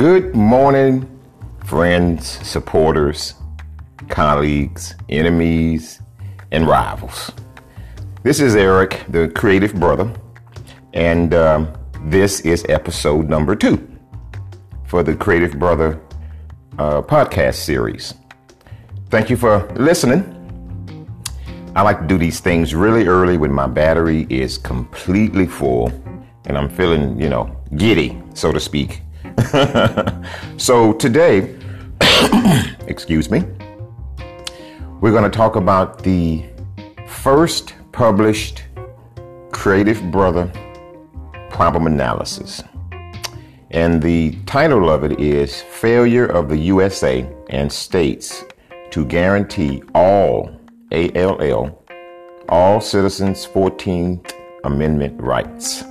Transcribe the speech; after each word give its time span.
Good 0.00 0.34
morning, 0.34 1.06
friends, 1.66 2.26
supporters, 2.26 3.34
colleagues, 4.08 4.94
enemies, 5.10 6.00
and 6.52 6.66
rivals. 6.66 7.30
This 8.22 8.40
is 8.40 8.56
Eric, 8.56 9.04
the 9.10 9.28
creative 9.28 9.74
brother, 9.74 10.10
and 10.94 11.34
um, 11.34 11.70
this 12.04 12.40
is 12.40 12.64
episode 12.70 13.28
number 13.28 13.54
two 13.54 13.86
for 14.86 15.02
the 15.02 15.14
Creative 15.14 15.58
Brother 15.58 16.00
uh, 16.78 17.02
podcast 17.02 17.56
series. 17.56 18.14
Thank 19.10 19.28
you 19.28 19.36
for 19.36 19.70
listening. 19.74 20.24
I 21.76 21.82
like 21.82 22.00
to 22.00 22.06
do 22.06 22.16
these 22.16 22.40
things 22.40 22.74
really 22.74 23.06
early 23.06 23.36
when 23.36 23.52
my 23.52 23.66
battery 23.66 24.26
is 24.30 24.56
completely 24.56 25.46
full 25.46 25.88
and 26.46 26.56
I'm 26.56 26.70
feeling, 26.70 27.20
you 27.20 27.28
know, 27.28 27.54
giddy, 27.76 28.18
so 28.32 28.50
to 28.50 28.58
speak. 28.58 29.02
so 30.56 30.92
today, 30.94 31.56
excuse 32.86 33.30
me, 33.30 33.44
we're 35.00 35.12
going 35.12 35.24
to 35.24 35.36
talk 35.36 35.56
about 35.56 36.02
the 36.02 36.44
first 37.06 37.74
published 37.92 38.64
Creative 39.52 40.10
Brother 40.10 40.50
problem 41.50 41.86
analysis. 41.86 42.62
And 43.70 44.02
the 44.02 44.32
title 44.46 44.90
of 44.90 45.04
it 45.04 45.20
is 45.20 45.60
Failure 45.60 46.26
of 46.26 46.48
the 46.48 46.56
USA 46.56 47.28
and 47.50 47.72
States 47.72 48.44
to 48.90 49.04
Guarantee 49.04 49.82
All 49.94 50.50
ALL, 50.92 51.84
All 52.48 52.80
Citizens 52.80 53.46
14th 53.46 54.32
Amendment 54.64 55.20
Rights. 55.20 55.84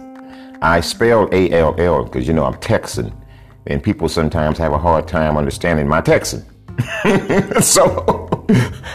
I 0.62 0.82
spelled 0.82 1.34
ALL 1.34 2.04
because, 2.04 2.28
you 2.28 2.34
know, 2.34 2.44
I'm 2.44 2.60
Texan, 2.60 3.14
and 3.70 3.82
people 3.82 4.10
sometimes 4.10 4.58
have 4.58 4.74
a 4.74 4.78
hard 4.78 5.08
time 5.08 5.38
understanding 5.38 5.88
my 5.88 6.02
Texan. 6.02 6.44
so 7.62 8.46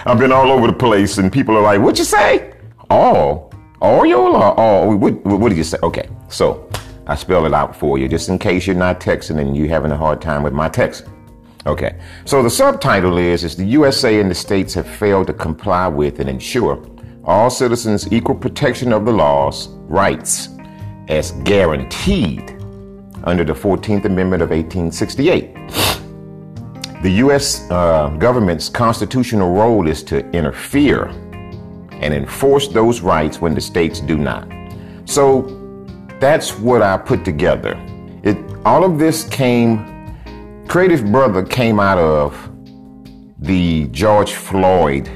I've 0.04 0.18
been 0.18 0.32
all 0.32 0.50
over 0.50 0.66
the 0.66 0.76
place, 0.76 1.18
and 1.18 1.32
people 1.32 1.56
are 1.56 1.62
like, 1.62 1.80
What'd 1.80 1.98
you 1.98 2.04
say? 2.04 2.52
All? 2.90 3.52
All 3.80 4.04
y'all 4.04 4.36
or 4.36 4.58
all? 4.58 4.96
What, 4.96 5.24
what 5.24 5.48
did 5.48 5.58
you 5.58 5.64
say? 5.64 5.78
Okay, 5.82 6.08
so 6.28 6.68
I 7.06 7.14
spell 7.14 7.46
it 7.46 7.54
out 7.54 7.76
for 7.76 7.98
you 7.98 8.08
just 8.08 8.28
in 8.28 8.38
case 8.38 8.66
you're 8.66 8.76
not 8.76 9.00
Texan 9.00 9.38
and 9.38 9.56
you're 9.56 9.68
having 9.68 9.92
a 9.92 9.96
hard 9.96 10.20
time 10.20 10.42
with 10.42 10.52
my 10.52 10.68
Texan. 10.68 11.10
Okay, 11.66 11.98
so 12.24 12.42
the 12.42 12.50
subtitle 12.50 13.16
is, 13.16 13.44
is 13.44 13.56
the 13.56 13.64
USA 13.64 14.20
and 14.20 14.30
the 14.30 14.34
states 14.34 14.74
have 14.74 14.86
failed 14.86 15.28
to 15.28 15.32
comply 15.32 15.88
with 15.88 16.20
and 16.20 16.28
ensure 16.28 16.84
all 17.24 17.48
citizens 17.48 18.12
equal 18.12 18.34
protection 18.34 18.92
of 18.92 19.06
the 19.06 19.12
laws, 19.12 19.68
rights, 19.88 20.50
as 21.08 21.32
guaranteed 21.44 22.53
under 23.24 23.44
the 23.44 23.52
14th 23.52 24.04
Amendment 24.04 24.42
of 24.42 24.50
1868. 24.50 25.54
The 27.02 27.10
U.S. 27.16 27.68
Uh, 27.70 28.08
government's 28.18 28.68
constitutional 28.68 29.52
role 29.52 29.88
is 29.88 30.02
to 30.04 30.26
interfere 30.30 31.08
and 31.92 32.14
enforce 32.14 32.68
those 32.68 33.00
rights 33.00 33.40
when 33.40 33.54
the 33.54 33.60
states 33.60 34.00
do 34.00 34.16
not. 34.16 34.48
So 35.04 35.42
that's 36.20 36.58
what 36.58 36.80
I 36.80 36.96
put 36.96 37.24
together. 37.24 37.74
It, 38.22 38.38
all 38.64 38.84
of 38.84 38.98
this 38.98 39.28
came 39.28 39.92
Creative 40.66 41.04
Brother 41.12 41.42
came 41.42 41.78
out 41.78 41.98
of 41.98 42.50
the 43.38 43.86
George 43.88 44.32
Floyd 44.32 45.08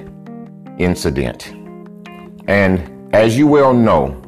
incident. 0.79 1.55
And 2.47 3.15
as 3.15 3.37
you 3.37 3.47
well 3.47 3.73
know, 3.73 4.23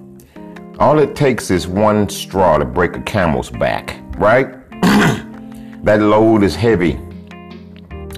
all 0.81 0.99
it 0.99 1.15
takes 1.15 1.51
is 1.51 1.69
one 1.69 2.09
straw 2.09 2.57
to 2.57 2.65
break 2.65 2.97
a 2.97 3.01
camel's 3.03 3.51
back, 3.51 4.01
right? 4.17 4.55
that 5.85 6.01
load 6.01 6.43
is 6.43 6.57
heavy. 6.57 6.99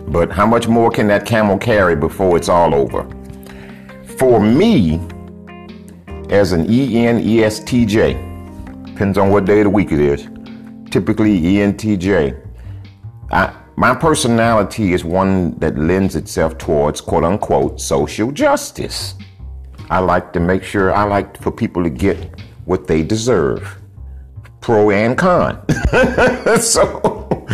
But 0.06 0.30
how 0.30 0.46
much 0.46 0.68
more 0.68 0.88
can 0.88 1.08
that 1.08 1.26
camel 1.26 1.58
carry 1.58 1.96
before 1.96 2.36
it's 2.36 2.48
all 2.48 2.72
over? 2.72 3.02
For 4.16 4.40
me, 4.40 5.00
as 6.30 6.52
an 6.52 6.68
ENESTJ, 6.68 8.14
depends 8.86 9.18
on 9.18 9.30
what 9.30 9.44
day 9.44 9.58
of 9.58 9.64
the 9.64 9.70
week 9.70 9.90
it 9.90 9.98
is, 9.98 10.28
typically 10.88 11.40
ENTJ, 11.40 12.38
I, 13.32 13.52
my 13.74 13.92
personality 13.92 14.92
is 14.92 15.04
one 15.04 15.58
that 15.58 15.76
lends 15.76 16.14
itself 16.14 16.58
towards 16.58 17.00
quote 17.00 17.24
unquote 17.24 17.80
social 17.80 18.30
justice. 18.30 19.14
I 19.90 19.98
like 19.98 20.32
to 20.34 20.40
make 20.40 20.62
sure 20.62 20.94
I 20.94 21.02
like 21.04 21.36
for 21.42 21.50
people 21.50 21.82
to 21.82 21.90
get 21.90 22.40
what 22.64 22.86
they 22.86 23.02
deserve, 23.02 23.78
pro 24.60 24.90
and 24.90 25.16
con. 25.16 25.64
so 26.60 27.46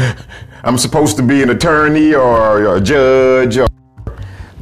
I'm 0.65 0.79
supposed 0.79 1.17
to 1.17 1.23
be 1.23 1.43
an 1.43 1.51
attorney 1.51 2.15
or 2.15 2.77
a 2.77 2.81
judge 2.81 3.59
or 3.59 3.67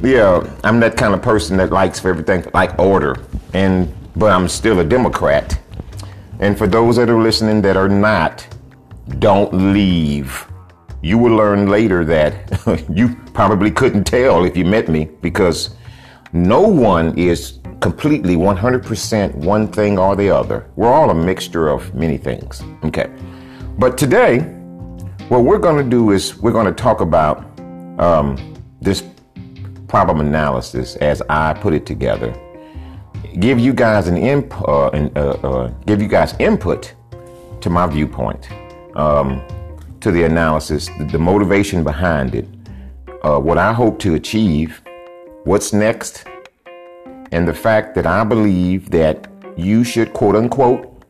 yeah, 0.01 0.47
I'm 0.63 0.79
that 0.81 0.95
kind 0.95 1.13
of 1.13 1.21
person 1.21 1.57
that 1.57 1.71
likes 1.71 1.99
for 1.99 2.09
everything 2.09 2.45
like 2.53 2.77
order 2.77 3.15
and 3.53 3.93
but 4.15 4.31
I'm 4.31 4.47
still 4.47 4.79
a 4.79 4.83
Democrat. 4.83 5.59
And 6.39 6.57
for 6.57 6.67
those 6.67 6.95
that 6.97 7.09
are 7.09 7.19
listening 7.19 7.61
that 7.63 7.77
are 7.77 7.89
not, 7.89 8.47
don't 9.19 9.73
leave 9.73 10.47
you 11.01 11.17
will 11.17 11.35
learn 11.35 11.67
later 11.67 12.03
that 12.05 12.85
you 12.93 13.15
probably 13.33 13.71
couldn't 13.71 14.03
tell 14.03 14.43
if 14.43 14.57
you 14.57 14.65
met 14.65 14.87
me 14.87 15.05
because 15.21 15.75
no 16.33 16.61
one 16.61 17.17
is 17.17 17.59
completely 17.79 18.35
100% 18.35 19.35
one 19.35 19.67
thing 19.67 19.97
or 19.99 20.15
the 20.15 20.29
other. 20.29 20.69
We're 20.75 20.91
all 20.91 21.09
a 21.09 21.15
mixture 21.15 21.69
of 21.69 21.93
many 21.93 22.17
things. 22.17 22.63
Okay. 22.83 23.09
But 23.77 23.97
today, 23.97 24.39
what 25.29 25.43
we're 25.43 25.59
going 25.59 25.83
to 25.83 25.89
do 25.89 26.11
is 26.11 26.37
we're 26.37 26.51
going 26.51 26.65
to 26.65 26.73
talk 26.73 27.01
about 27.01 27.45
um, 27.99 28.55
this 28.81 29.03
problem 29.87 30.19
analysis 30.19 30.95
as 30.97 31.21
I 31.29 31.53
put 31.53 31.73
it 31.73 31.85
together. 31.85 32.33
Give 33.39 33.59
you 33.59 33.73
guys 33.73 34.07
an 34.07 34.17
imp, 34.17 34.59
uh, 34.61 34.87
uh, 34.87 35.19
uh, 35.19 35.67
give 35.85 36.01
you 36.01 36.07
guys 36.07 36.33
input 36.39 36.93
to 37.61 37.69
my 37.69 37.87
viewpoint. 37.87 38.49
Um, 38.95 39.43
to 40.01 40.11
the 40.11 40.23
analysis, 40.23 40.89
the, 40.97 41.05
the 41.05 41.19
motivation 41.19 41.83
behind 41.83 42.35
it, 42.35 42.47
uh, 43.23 43.39
what 43.39 43.57
I 43.57 43.73
hope 43.73 43.99
to 43.99 44.15
achieve, 44.15 44.81
what's 45.47 45.71
next, 45.71 46.25
and 47.31 47.47
the 47.47 47.53
fact 47.53 47.95
that 47.95 48.05
I 48.05 48.25
believe 48.25 48.89
that 48.89 49.31
you 49.55 49.81
should, 49.85 50.11
quote 50.11 50.35
unquote, 50.35 51.05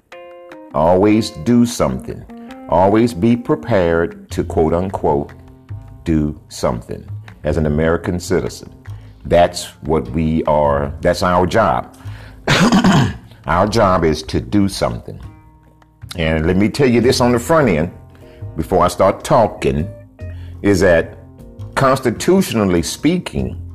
always 0.76 1.32
do 1.32 1.66
something. 1.66 2.24
Always 2.70 3.16
be 3.16 3.36
prepared 3.36 4.30
to, 4.32 4.44
quote 4.44 4.74
unquote, 4.74 5.34
do 6.04 6.40
something 6.50 7.04
as 7.46 7.58
an 7.58 7.66
American 7.66 8.20
citizen. 8.20 8.72
That's 9.26 9.66
what 9.82 10.08
we 10.12 10.44
are, 10.44 10.94
that's 11.02 11.24
our 11.24 11.48
job. 11.48 11.98
our 13.48 13.68
job 13.68 14.06
is 14.06 14.22
to 14.24 14.40
do 14.40 14.70
something. 14.70 15.20
And 16.16 16.46
let 16.46 16.58
me 16.58 16.70
tell 16.70 16.88
you 16.88 17.02
this 17.02 17.22
on 17.22 17.32
the 17.32 17.40
front 17.40 17.70
end 17.70 17.92
before 18.56 18.86
I 18.86 18.88
start 18.90 19.24
talking 19.24 19.90
is 20.62 20.80
that 20.82 21.18
constitutionally 21.74 22.84
speaking, 22.84 23.67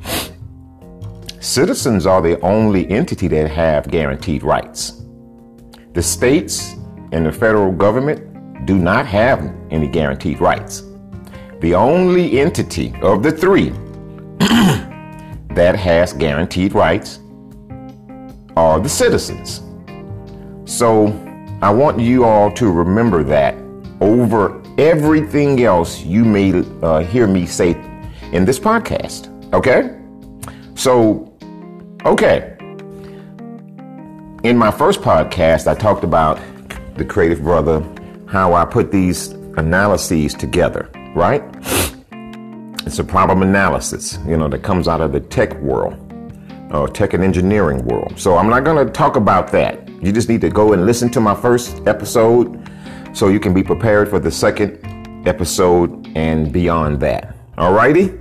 citizens 1.42 2.06
are 2.06 2.22
the 2.22 2.40
only 2.40 2.88
entity 2.88 3.26
that 3.26 3.50
have 3.50 3.90
guaranteed 3.90 4.44
rights. 4.44 5.02
The 5.92 6.02
states 6.02 6.76
and 7.10 7.26
the 7.26 7.32
federal 7.32 7.72
government 7.72 8.64
do 8.64 8.76
not 8.76 9.06
have 9.06 9.52
any 9.70 9.88
guaranteed 9.88 10.40
rights. 10.40 10.84
The 11.60 11.74
only 11.74 12.40
entity 12.40 12.94
of 13.02 13.22
the 13.22 13.32
three 13.32 13.70
that 15.54 15.74
has 15.76 16.12
guaranteed 16.12 16.74
rights 16.74 17.18
are 18.56 18.78
the 18.78 18.88
citizens. 18.88 19.62
So 20.64 21.08
I 21.60 21.70
want 21.70 21.98
you 22.00 22.24
all 22.24 22.52
to 22.52 22.70
remember 22.70 23.24
that 23.24 23.56
over 24.00 24.62
everything 24.78 25.64
else 25.64 26.02
you 26.02 26.24
may 26.24 26.64
uh, 26.82 27.00
hear 27.00 27.26
me 27.26 27.46
say 27.46 27.70
in 28.32 28.44
this 28.44 28.60
podcast. 28.60 29.28
Okay? 29.52 29.98
So, 30.74 31.31
okay. 32.04 32.56
In 34.44 34.56
my 34.56 34.70
first 34.70 35.00
podcast, 35.00 35.66
I 35.66 35.74
talked 35.74 36.04
about 36.04 36.40
the 36.96 37.04
creative 37.04 37.42
brother, 37.42 37.82
how 38.26 38.54
I 38.54 38.64
put 38.64 38.90
these 38.90 39.28
analyses 39.56 40.34
together, 40.34 40.90
right? 41.14 41.42
It's 42.84 42.98
a 42.98 43.04
problem 43.04 43.42
analysis, 43.42 44.18
you 44.26 44.36
know, 44.36 44.48
that 44.48 44.62
comes 44.62 44.88
out 44.88 45.00
of 45.00 45.12
the 45.12 45.20
tech 45.20 45.54
world, 45.60 45.94
or 46.72 46.88
tech 46.88 47.12
and 47.12 47.22
engineering 47.22 47.84
world. 47.84 48.18
So 48.18 48.36
I'm 48.36 48.48
not 48.48 48.64
going 48.64 48.84
to 48.84 48.92
talk 48.92 49.16
about 49.16 49.52
that. 49.52 49.88
You 50.02 50.10
just 50.10 50.28
need 50.28 50.40
to 50.40 50.50
go 50.50 50.72
and 50.72 50.84
listen 50.84 51.08
to 51.10 51.20
my 51.20 51.34
first 51.34 51.86
episode 51.86 52.68
so 53.12 53.28
you 53.28 53.38
can 53.38 53.54
be 53.54 53.62
prepared 53.62 54.08
for 54.08 54.18
the 54.18 54.30
second 54.30 55.28
episode 55.28 56.10
and 56.16 56.52
beyond 56.52 56.98
that. 57.00 57.36
Alrighty? 57.56 58.18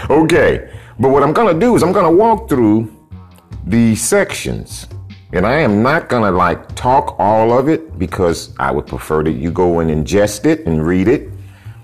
okay. 0.10 0.70
But 0.98 1.10
what 1.10 1.22
I'm 1.22 1.32
going 1.32 1.52
to 1.52 1.58
do 1.58 1.74
is 1.76 1.82
I'm 1.82 1.92
going 1.92 2.10
to 2.10 2.16
walk 2.16 2.48
through 2.48 2.90
the 3.66 3.94
sections 3.96 4.86
And 5.32 5.44
I 5.44 5.54
am 5.54 5.82
not 5.82 6.08
gonna 6.08 6.30
like 6.30 6.76
talk 6.76 7.16
all 7.18 7.58
of 7.58 7.68
it 7.68 7.98
because 7.98 8.54
I 8.58 8.70
would 8.70 8.86
prefer 8.86 9.24
that 9.24 9.32
you 9.32 9.50
go 9.50 9.80
and 9.80 9.90
ingest 9.90 10.44
it 10.44 10.64
and 10.66 10.86
read 10.86 11.08
it 11.08 11.28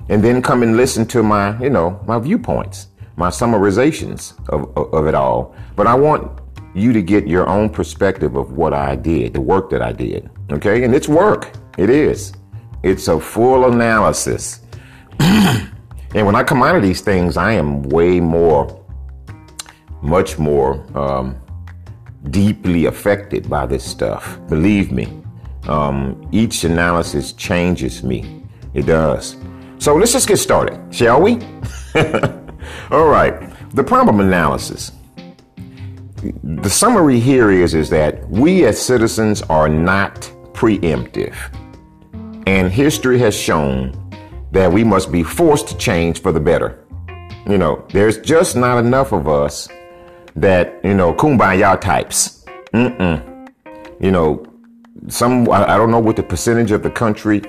and 0.09 0.23
then 0.23 0.41
come 0.41 0.63
and 0.63 0.77
listen 0.77 1.05
to 1.07 1.23
my, 1.23 1.61
you 1.61 1.71
know, 1.71 2.01
my 2.07 2.19
viewpoints, 2.21 2.89
my 3.17 3.29
summarizations 3.29 4.39
of, 4.51 4.71
of, 4.77 4.95
of 4.95 5.07
it 5.09 5.17
all. 5.17 5.57
But 5.75 5.89
I 5.89 5.95
want 5.95 6.41
you 6.75 6.93
to 6.93 7.03
get 7.03 7.27
your 7.27 7.49
own 7.49 7.71
perspective 7.71 8.37
of 8.37 8.53
what 8.53 8.73
I 8.73 8.95
did, 8.95 9.35
the 9.35 9.41
work 9.41 9.69
that 9.71 9.83
I 9.83 9.93
did. 9.93 10.31
Okay? 10.53 10.85
And 10.85 10.95
it's 10.95 11.09
work. 11.09 11.51
It 11.77 11.91
is. 11.91 12.33
It's 12.85 13.09
a 13.09 13.19
full 13.19 13.65
analysis. 13.65 14.61
and 15.19 16.25
when 16.25 16.37
I 16.37 16.45
come 16.45 16.63
out 16.63 16.77
of 16.77 16.83
these 16.83 17.01
things, 17.01 17.37
I 17.37 17.53
am 17.53 17.83
way 17.83 18.21
more, 18.21 18.80
much 20.03 20.39
more 20.39 20.85
um, 20.97 21.37
deeply 22.31 22.87
affected 22.87 23.49
by 23.49 23.67
this 23.67 23.85
stuff. 23.85 24.39
Believe 24.49 24.93
me. 24.93 25.23
Um, 25.69 26.29
each 26.33 26.65
analysis 26.65 27.33
changes 27.33 28.03
me. 28.03 28.45
It 28.75 28.87
does. 28.87 29.37
So 29.79 29.95
let's 29.95 30.13
just 30.13 30.29
get 30.29 30.39
started, 30.39 30.79
shall 30.95 31.21
we? 31.21 31.35
All 32.91 33.07
right. 33.07 33.51
The 33.75 33.85
problem 33.85 34.21
analysis. 34.21 34.93
The 36.43 36.69
summary 36.69 37.19
here 37.19 37.51
is, 37.51 37.75
is 37.75 37.89
that 37.91 38.29
we 38.29 38.67
as 38.67 38.81
citizens 38.81 39.43
are 39.43 39.69
not 39.69 40.21
preemptive. 40.53 41.35
And 42.47 42.71
history 42.71 43.19
has 43.21 43.35
shown 43.35 43.97
that 44.53 44.71
we 44.71 44.85
must 44.85 45.13
be 45.13 45.23
forced 45.23 45.69
to 45.69 45.77
change 45.77 46.21
for 46.21 46.33
the 46.33 46.41
better. 46.41 46.85
You 47.49 47.57
know, 47.57 47.87
there's 47.93 48.19
just 48.19 48.57
not 48.57 48.79
enough 48.79 49.13
of 49.13 49.29
us 49.29 49.69
that, 50.37 50.81
you 50.85 50.95
know, 50.95 51.13
kumbaya 51.13 51.81
types. 51.81 52.45
Mm-mm. 52.73 53.49
You 54.01 54.11
know, 54.11 54.47
some, 55.09 55.51
I 55.51 55.77
don't 55.77 55.91
know 55.91 55.99
what 55.99 56.17
the 56.17 56.23
percentage 56.23 56.71
of 56.71 56.83
the 56.83 56.91
country 56.91 57.43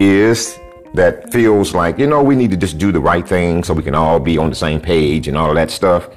is 0.00 0.58
that 0.94 1.32
feels 1.32 1.74
like, 1.74 1.98
you 1.98 2.06
know, 2.06 2.22
we 2.22 2.36
need 2.36 2.50
to 2.50 2.56
just 2.56 2.78
do 2.78 2.92
the 2.92 3.00
right 3.00 3.26
thing 3.26 3.64
so 3.64 3.74
we 3.74 3.82
can 3.82 3.94
all 3.94 4.20
be 4.20 4.38
on 4.38 4.48
the 4.48 4.56
same 4.56 4.80
page 4.80 5.28
and 5.28 5.36
all 5.36 5.48
of 5.48 5.56
that 5.56 5.70
stuff. 5.70 6.08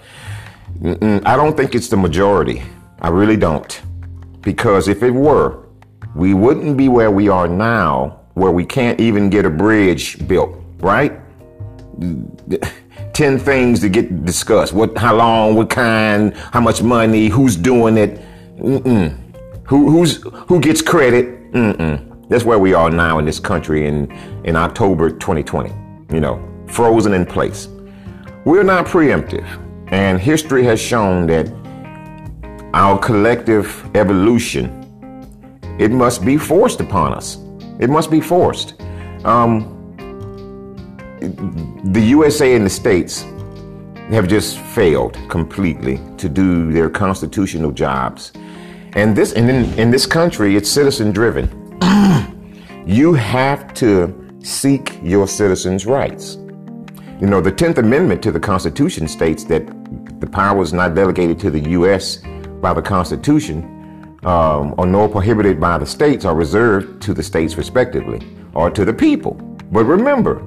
Mm-mm, 0.81 1.25
I 1.25 1.35
don't 1.35 1.57
think 1.57 1.73
it's 1.73 1.89
the 1.89 1.97
majority. 1.97 2.61
I 3.01 3.09
really 3.09 3.37
don't. 3.37 3.81
Because 4.41 4.87
if 4.87 5.03
it 5.03 5.11
were, 5.11 5.65
we 6.15 6.33
wouldn't 6.33 6.77
be 6.77 6.89
where 6.89 7.11
we 7.11 7.27
are 7.29 7.47
now, 7.47 8.21
where 8.33 8.51
we 8.51 8.65
can't 8.65 8.99
even 8.99 9.29
get 9.29 9.45
a 9.45 9.49
bridge 9.49 10.25
built, 10.27 10.55
right? 10.79 11.19
10 13.17 13.39
things 13.39 13.79
to 13.79 13.89
get 13.89 14.25
discussed. 14.25 14.73
What, 14.73 14.95
how 14.95 15.15
long, 15.15 15.55
what 15.55 15.71
kind, 15.71 16.37
how 16.53 16.61
much 16.61 16.83
money, 16.83 17.29
who's 17.29 17.55
doing 17.55 17.97
it. 17.97 18.21
Mm-mm. 18.59 19.17
Who, 19.65 19.89
who's, 19.89 20.21
who 20.47 20.59
gets 20.59 20.83
credit. 20.83 21.51
Mm-mm. 21.51 22.29
That's 22.29 22.43
where 22.43 22.59
we 22.59 22.75
are 22.75 22.91
now 22.91 23.17
in 23.17 23.25
this 23.25 23.39
country 23.39 23.87
in, 23.87 24.11
in 24.43 24.55
October 24.55 25.09
2020, 25.09 25.73
you 26.13 26.19
know, 26.19 26.47
frozen 26.67 27.15
in 27.15 27.25
place. 27.25 27.67
We're 28.45 28.61
not 28.61 28.85
preemptive. 28.85 29.47
And 29.91 30.21
history 30.21 30.63
has 30.65 30.79
shown 30.79 31.25
that 31.25 31.51
our 32.75 32.99
collective 32.99 33.89
evolution, 33.95 34.69
it 35.79 35.89
must 35.89 36.23
be 36.23 36.37
forced 36.37 36.81
upon 36.81 37.15
us. 37.15 37.39
It 37.79 37.89
must 37.89 38.11
be 38.11 38.21
forced. 38.21 38.79
Um, 39.23 39.76
the 41.19 42.01
USA 42.01 42.55
and 42.55 42.65
the 42.65 42.69
states 42.69 43.25
have 44.09 44.27
just 44.27 44.57
failed 44.57 45.17
completely 45.29 45.99
to 46.17 46.29
do 46.29 46.71
their 46.71 46.89
constitutional 46.89 47.71
jobs. 47.71 48.31
And 48.93 49.15
this, 49.15 49.33
and 49.33 49.49
in, 49.49 49.73
in 49.79 49.91
this 49.91 50.05
country, 50.05 50.55
it's 50.55 50.69
citizen 50.69 51.11
driven. 51.11 51.47
you 52.85 53.13
have 53.13 53.73
to 53.75 54.39
seek 54.43 54.97
your 55.03 55.27
citizens' 55.27 55.85
rights. 55.85 56.35
You 57.19 57.27
know, 57.27 57.41
the 57.41 57.51
10th 57.51 57.79
Amendment 57.79 58.21
to 58.23 58.31
the 58.31 58.39
Constitution 58.39 59.07
states 59.07 59.43
that 59.45 59.65
the 60.19 60.27
power 60.27 60.61
is 60.61 60.71
not 60.71 60.95
delegated 60.95 61.39
to 61.39 61.51
the 61.51 61.59
U.S. 61.71 62.21
by 62.61 62.73
the 62.73 62.81
Constitution, 62.81 64.17
um, 64.23 64.73
or 64.77 64.85
nor 64.85 65.09
prohibited 65.09 65.59
by 65.59 65.77
the 65.77 65.85
states, 65.85 66.25
are 66.25 66.35
reserved 66.35 67.01
to 67.01 67.13
the 67.13 67.23
states 67.23 67.57
respectively, 67.57 68.21
or 68.53 68.69
to 68.69 68.85
the 68.85 68.93
people. 68.93 69.33
But 69.71 69.83
remember, 69.83 70.41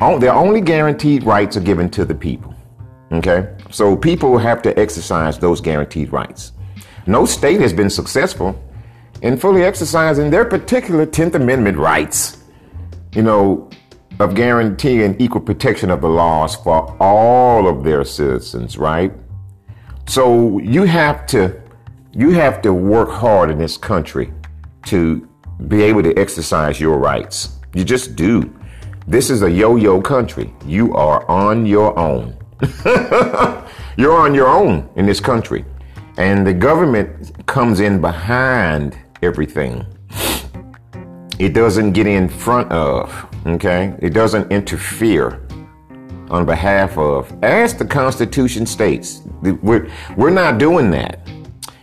their 0.00 0.32
only 0.32 0.60
guaranteed 0.60 1.24
rights 1.24 1.56
are 1.56 1.60
given 1.60 1.90
to 1.90 2.04
the 2.04 2.14
people. 2.14 2.54
Okay? 3.12 3.54
So 3.70 3.96
people 3.96 4.38
have 4.38 4.62
to 4.62 4.78
exercise 4.78 5.38
those 5.38 5.60
guaranteed 5.60 6.12
rights. 6.12 6.52
No 7.06 7.26
state 7.26 7.60
has 7.60 7.72
been 7.72 7.90
successful 7.90 8.58
in 9.22 9.36
fully 9.36 9.62
exercising 9.62 10.30
their 10.30 10.44
particular 10.44 11.06
10th 11.06 11.34
Amendment 11.34 11.76
rights. 11.76 12.38
You 13.14 13.22
know, 13.22 13.70
of 14.20 14.34
guaranteeing 14.34 15.16
equal 15.18 15.40
protection 15.40 15.90
of 15.90 16.02
the 16.02 16.08
laws 16.08 16.54
for 16.54 16.96
all 17.00 17.66
of 17.66 17.82
their 17.82 18.04
citizens, 18.04 18.76
right? 18.76 19.12
So 20.06 20.58
you 20.58 20.84
have 20.84 21.26
to 21.26 21.60
you 22.12 22.30
have 22.30 22.60
to 22.62 22.74
work 22.74 23.08
hard 23.08 23.50
in 23.50 23.58
this 23.58 23.76
country 23.76 24.32
to 24.86 25.28
be 25.68 25.82
able 25.82 26.02
to 26.02 26.14
exercise 26.18 26.80
your 26.80 26.98
rights. 26.98 27.60
You 27.72 27.84
just 27.84 28.16
do. 28.16 28.52
This 29.10 29.28
is 29.28 29.42
a 29.42 29.50
yo-yo 29.50 30.00
country. 30.00 30.52
You 30.64 30.94
are 30.94 31.28
on 31.28 31.66
your 31.66 31.98
own. 31.98 32.36
You're 33.96 34.16
on 34.16 34.34
your 34.34 34.48
own 34.48 34.88
in 34.96 35.04
this 35.04 35.20
country. 35.20 35.64
And 36.16 36.46
the 36.46 36.54
government 36.54 37.46
comes 37.46 37.80
in 37.80 38.00
behind 38.00 38.98
everything. 39.20 39.84
It 41.38 41.54
doesn't 41.54 41.92
get 41.92 42.06
in 42.06 42.28
front 42.28 42.70
of 42.70 43.30
Okay? 43.46 43.94
It 44.00 44.10
doesn't 44.10 44.50
interfere 44.52 45.46
on 46.28 46.46
behalf 46.46 46.96
of, 46.96 47.32
as 47.42 47.74
the 47.74 47.84
Constitution 47.84 48.66
states. 48.66 49.22
We're, 49.42 49.90
we're 50.16 50.30
not 50.30 50.58
doing 50.58 50.90
that. 50.90 51.28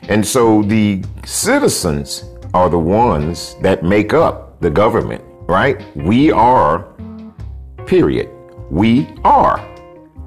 And 0.04 0.26
so 0.26 0.62
the 0.62 1.04
citizens 1.26 2.24
are 2.54 2.70
the 2.70 2.80
ones 2.80 3.56
that 3.62 3.84
make 3.84 4.14
up 4.14 4.62
the 4.62 4.70
government, 4.70 5.24
right? 5.48 5.84
We 5.98 6.32
are, 6.32 6.88
period. 7.88 8.30
We 8.70 9.08
are. 9.24 9.58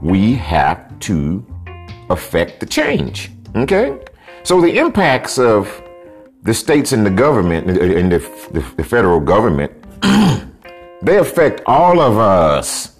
We 0.02 0.34
have 0.34 0.98
to 1.00 1.46
affect 2.08 2.60
the 2.60 2.66
change, 2.66 3.30
okay? 3.54 3.98
So 4.42 4.60
the 4.60 4.78
impacts 4.78 5.38
of 5.38 5.82
the 6.42 6.54
states 6.54 6.92
and 6.92 7.04
the 7.04 7.10
government, 7.10 7.70
and 7.70 8.10
the, 8.10 8.18
the, 8.50 8.64
the 8.76 8.84
federal 8.84 9.20
government, 9.20 9.72
They 11.02 11.16
affect 11.16 11.62
all 11.64 11.98
of 11.98 12.18
us, 12.18 12.96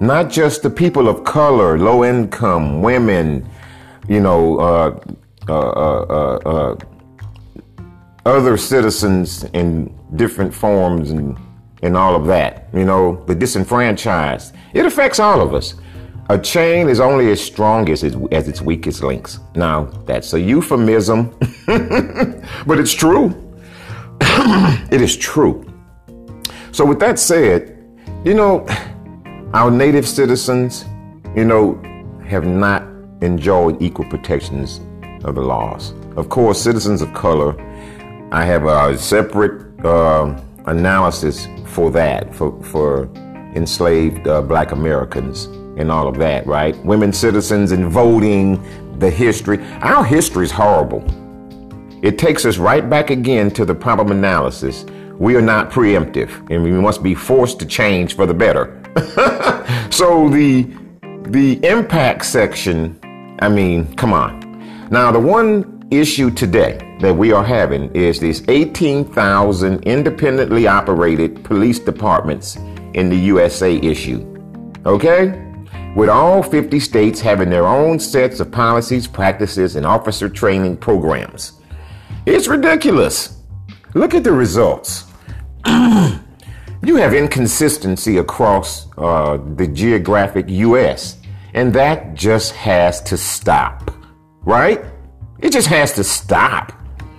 not 0.00 0.30
just 0.30 0.62
the 0.62 0.70
people 0.70 1.08
of 1.08 1.24
color, 1.24 1.78
low 1.78 2.02
income, 2.02 2.80
women, 2.80 3.46
you 4.08 4.20
know, 4.20 4.58
uh, 4.58 5.00
uh, 5.48 5.52
uh, 5.52 6.06
uh, 6.08 6.48
uh 6.48 6.76
other 8.24 8.56
citizens 8.56 9.44
in 9.52 9.94
different 10.16 10.54
forms 10.54 11.10
and, 11.10 11.36
and 11.84 11.98
all 11.98 12.16
of 12.16 12.26
that, 12.26 12.66
you 12.72 12.84
know, 12.84 13.22
the 13.26 13.34
disenfranchised. 13.34 14.54
It 14.72 14.86
affects 14.86 15.20
all 15.20 15.42
of 15.42 15.52
us. 15.52 15.74
A 16.30 16.38
chain 16.38 16.88
is 16.88 16.98
only 16.98 17.30
as 17.30 17.40
strong 17.40 17.90
as 17.90 18.02
its, 18.02 18.16
as 18.32 18.48
its 18.48 18.62
weakest 18.62 19.02
links. 19.02 19.38
Now, 19.54 19.84
that's 20.06 20.32
a 20.32 20.40
euphemism, 20.40 21.36
but 21.66 22.78
it's 22.78 22.94
true. 22.94 23.54
it 24.90 25.02
is 25.02 25.14
true. 25.14 25.66
So, 26.72 26.86
with 26.86 26.98
that 27.00 27.18
said, 27.18 27.78
you 28.24 28.32
know, 28.32 28.66
our 29.52 29.70
native 29.70 30.08
citizens, 30.08 30.86
you 31.36 31.44
know, 31.44 31.78
have 32.26 32.46
not 32.46 32.82
enjoyed 33.20 33.82
equal 33.82 34.06
protections 34.06 34.80
of 35.24 35.34
the 35.34 35.42
laws. 35.42 35.92
Of 36.16 36.30
course, 36.30 36.58
citizens 36.58 37.02
of 37.02 37.12
color, 37.12 37.54
I 38.32 38.46
have 38.46 38.64
a 38.64 38.96
separate 38.96 39.84
uh, 39.84 40.40
analysis 40.66 41.46
for 41.66 41.90
that, 41.90 42.34
for, 42.34 42.60
for 42.62 43.04
enslaved 43.54 44.26
uh, 44.26 44.42
black 44.42 44.72
Americans 44.72 45.44
and 45.76 45.90
all 45.90 46.08
of 46.08 46.16
that, 46.18 46.46
right? 46.46 46.76
Women 46.84 47.12
citizens 47.12 47.72
and 47.72 47.86
voting, 47.86 48.62
the 48.98 49.10
history. 49.10 49.58
Our 49.80 50.04
history 50.04 50.44
is 50.44 50.52
horrible. 50.52 51.04
It 52.02 52.18
takes 52.18 52.44
us 52.44 52.58
right 52.58 52.88
back 52.88 53.10
again 53.10 53.50
to 53.52 53.64
the 53.64 53.74
problem 53.74 54.10
analysis 54.10 54.84
we 55.18 55.36
are 55.36 55.42
not 55.42 55.70
preemptive 55.70 56.50
and 56.50 56.62
we 56.62 56.72
must 56.72 57.02
be 57.02 57.14
forced 57.14 57.58
to 57.60 57.66
change 57.66 58.16
for 58.16 58.26
the 58.26 58.34
better. 58.34 58.80
so 59.90 60.28
the 60.28 60.64
the 61.28 61.64
impact 61.64 62.24
section, 62.24 62.98
I 63.40 63.48
mean, 63.48 63.94
come 63.96 64.12
on. 64.12 64.88
Now 64.90 65.10
the 65.10 65.20
one 65.20 65.73
issue 65.90 66.30
today 66.30 66.96
that 67.00 67.14
we 67.14 67.32
are 67.32 67.44
having 67.44 67.94
is 67.94 68.18
these 68.18 68.42
18,000 68.48 69.82
independently 69.84 70.66
operated 70.66 71.44
police 71.44 71.78
departments 71.78 72.56
in 72.94 73.08
the 73.08 73.16
USA 73.16 73.76
issue. 73.76 74.20
Okay? 74.86 75.40
With 75.96 76.08
all 76.08 76.42
50 76.42 76.80
states 76.80 77.20
having 77.20 77.50
their 77.50 77.66
own 77.66 77.98
sets 78.00 78.40
of 78.40 78.50
policies, 78.50 79.06
practices, 79.06 79.76
and 79.76 79.86
officer 79.86 80.28
training 80.28 80.78
programs. 80.78 81.60
It's 82.26 82.48
ridiculous. 82.48 83.42
Look 83.94 84.14
at 84.14 84.24
the 84.24 84.32
results. 84.32 85.04
you 85.66 86.96
have 86.96 87.14
inconsistency 87.14 88.18
across 88.18 88.88
uh, 88.98 89.38
the 89.56 89.66
geographic 89.66 90.48
U.S., 90.48 91.18
and 91.54 91.72
that 91.72 92.14
just 92.14 92.52
has 92.52 93.00
to 93.02 93.16
stop, 93.16 93.92
right? 94.42 94.84
It 95.40 95.52
just 95.52 95.68
has 95.68 95.92
to 95.94 96.04
stop. 96.04 96.72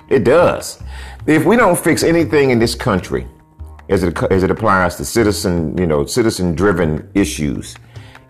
It 0.09 0.23
does. 0.23 0.81
If 1.27 1.45
we 1.45 1.55
don't 1.55 1.77
fix 1.77 2.03
anything 2.03 2.51
in 2.51 2.59
this 2.59 2.75
country, 2.75 3.27
as 3.89 4.03
it 4.03 4.17
as 4.31 4.43
it 4.43 4.51
applies 4.51 4.95
to 4.95 5.05
citizen, 5.05 5.77
you 5.77 5.85
know, 5.85 6.05
citizen-driven 6.05 7.11
issues, 7.13 7.75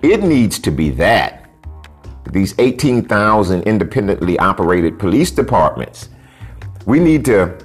it 0.01 0.21
needs 0.21 0.59
to 0.59 0.71
be 0.71 0.89
that. 0.91 1.49
These 2.31 2.55
18,000 2.57 3.63
independently 3.63 4.37
operated 4.39 4.99
police 4.99 5.31
departments. 5.31 6.09
We 6.85 6.99
need 6.99 7.25
to 7.25 7.57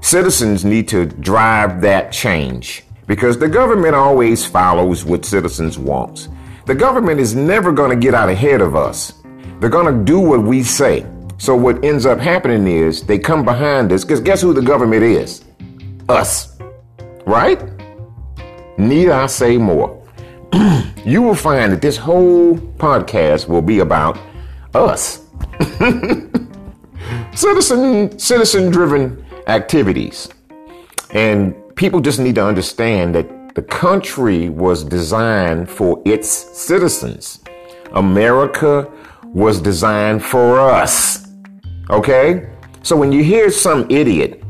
citizens 0.00 0.64
need 0.64 0.88
to 0.88 1.06
drive 1.06 1.80
that 1.82 2.12
change 2.12 2.84
because 3.06 3.38
the 3.38 3.48
government 3.48 3.94
always 3.94 4.44
follows 4.44 5.04
what 5.04 5.24
citizens 5.24 5.78
want. 5.78 6.28
The 6.66 6.74
government 6.74 7.20
is 7.20 7.34
never 7.34 7.72
going 7.72 7.90
to 7.90 7.96
get 7.96 8.14
out 8.14 8.28
ahead 8.28 8.60
of 8.60 8.74
us. 8.74 9.14
They're 9.60 9.70
going 9.70 9.96
to 9.96 10.04
do 10.04 10.18
what 10.18 10.42
we 10.42 10.62
say. 10.62 11.06
So 11.38 11.54
what 11.54 11.84
ends 11.84 12.06
up 12.06 12.18
happening 12.18 12.66
is 12.66 13.02
they 13.02 13.18
come 13.18 13.44
behind 13.44 13.92
us 13.92 14.04
because 14.04 14.20
guess 14.20 14.40
who 14.40 14.54
the 14.54 14.62
government 14.62 15.02
is? 15.02 15.44
Us. 16.08 16.58
Right? 17.26 17.62
Need 18.78 19.10
I 19.10 19.26
say 19.26 19.58
more? 19.58 20.02
you 21.04 21.22
will 21.22 21.34
find 21.34 21.72
that 21.72 21.82
this 21.82 21.96
whole 21.96 22.56
podcast 22.56 23.48
will 23.48 23.62
be 23.62 23.80
about 23.80 24.18
us. 24.74 25.26
citizen 27.34 28.18
citizen 28.18 28.70
driven 28.70 29.24
activities. 29.46 30.28
And 31.10 31.54
people 31.76 32.00
just 32.00 32.18
need 32.18 32.34
to 32.36 32.44
understand 32.44 33.14
that 33.14 33.54
the 33.54 33.62
country 33.62 34.48
was 34.48 34.84
designed 34.84 35.68
for 35.70 36.02
its 36.04 36.28
citizens. 36.28 37.40
America 37.92 38.90
was 39.22 39.60
designed 39.60 40.24
for 40.24 40.58
us. 40.58 41.25
Okay? 41.90 42.48
So 42.82 42.96
when 42.96 43.12
you 43.12 43.22
hear 43.22 43.50
some 43.50 43.86
idiot, 43.90 44.42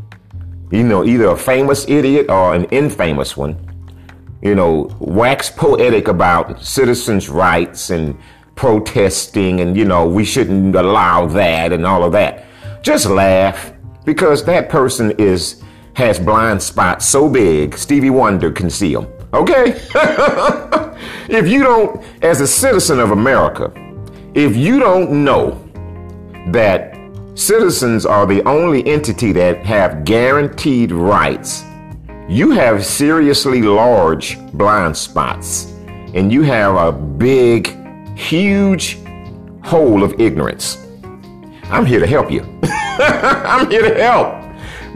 you 0.71 0.83
know, 0.83 1.05
either 1.05 1.27
a 1.27 1.37
famous 1.37 1.89
idiot 1.89 2.29
or 2.29 2.55
an 2.55 2.65
infamous 2.67 3.37
one, 3.37 3.57
you 4.43 4.55
know, 4.55 4.95
wax 5.01 5.51
poetic 5.51 6.09
about 6.09 6.65
citizens' 6.65 7.29
rights 7.29 7.91
and 7.91 8.19
protesting 8.55 9.61
and, 9.61 9.77
you 9.77 9.85
know, 9.85 10.09
we 10.09 10.25
shouldn't 10.25 10.75
allow 10.75 11.27
that 11.27 11.73
and 11.73 11.87
all 11.87 12.05
of 12.05 12.13
that, 12.13 12.45
just 12.83 13.07
laugh 13.07 13.73
because 14.05 14.45
that 14.45 14.69
person 14.69 15.11
is 15.13 15.63
has 15.95 16.19
blind 16.19 16.63
spots 16.63 17.07
so 17.07 17.27
big 17.27 17.77
Stevie 17.77 18.11
Wonder 18.11 18.53
can 18.53 18.69
see 18.69 18.95
them. 18.95 19.07
Okay? 19.33 19.71
if 21.29 21.49
you 21.49 21.63
don't, 21.63 22.05
as 22.23 22.43
a 22.43 22.47
citizen 22.47 23.01
of 23.01 23.13
America, 23.13 23.73
if 24.35 24.55
you 24.57 24.79
don't 24.79 25.25
know 25.25 25.63
that 26.49 26.96
Citizens 27.37 28.07
are 28.07 28.25
the 28.25 28.43
only 28.49 28.85
entity 28.87 29.31
that 29.31 29.63
have 29.67 30.07
guaranteed 30.07 30.91
rights. 30.91 31.65
You 32.31 32.53
have 32.53 32.83
seriously 32.83 33.61
large 33.61 34.39
blind 34.53 34.97
spots, 34.97 35.67
and 36.15 36.33
you 36.33 36.41
have 36.45 36.77
a 36.77 36.91
big, 36.91 37.77
huge 38.17 38.99
hole 39.63 40.03
of 40.03 40.19
ignorance. 40.19 40.79
I'm 41.65 41.85
here 41.85 42.01
to 42.01 42.07
help 42.07 42.31
you. 42.31 42.41
I'm 42.63 43.71
here 43.71 43.83
to 43.83 44.03
help 44.03 44.35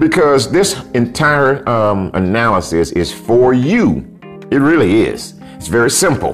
because 0.01 0.51
this 0.51 0.83
entire 0.95 1.69
um, 1.69 2.11
analysis 2.15 2.91
is 2.93 3.13
for 3.13 3.53
you. 3.53 4.19
It 4.51 4.61
really 4.61 5.03
is. 5.03 5.35
It's 5.57 5.69
very 5.69 5.91
simple. 5.91 6.33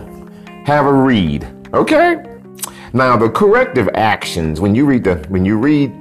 Have 0.67 0.87
a 0.87 0.93
read, 0.93 1.53
okay? 1.75 2.36
Now, 2.93 3.17
the 3.17 3.29
corrective 3.29 3.89
actions, 3.95 4.61
when 4.61 4.75
you 4.75 4.87
read 4.87 5.05
the 5.05 5.17
when 5.29 5.45
you 5.45 5.59
read 5.59 5.93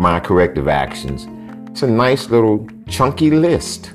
my 0.00 0.18
corrective 0.18 0.66
actions, 0.66 1.26
it's 1.70 1.82
a 1.82 1.86
nice 1.86 2.30
little 2.30 2.66
chunky 2.88 3.30
list. 3.30 3.92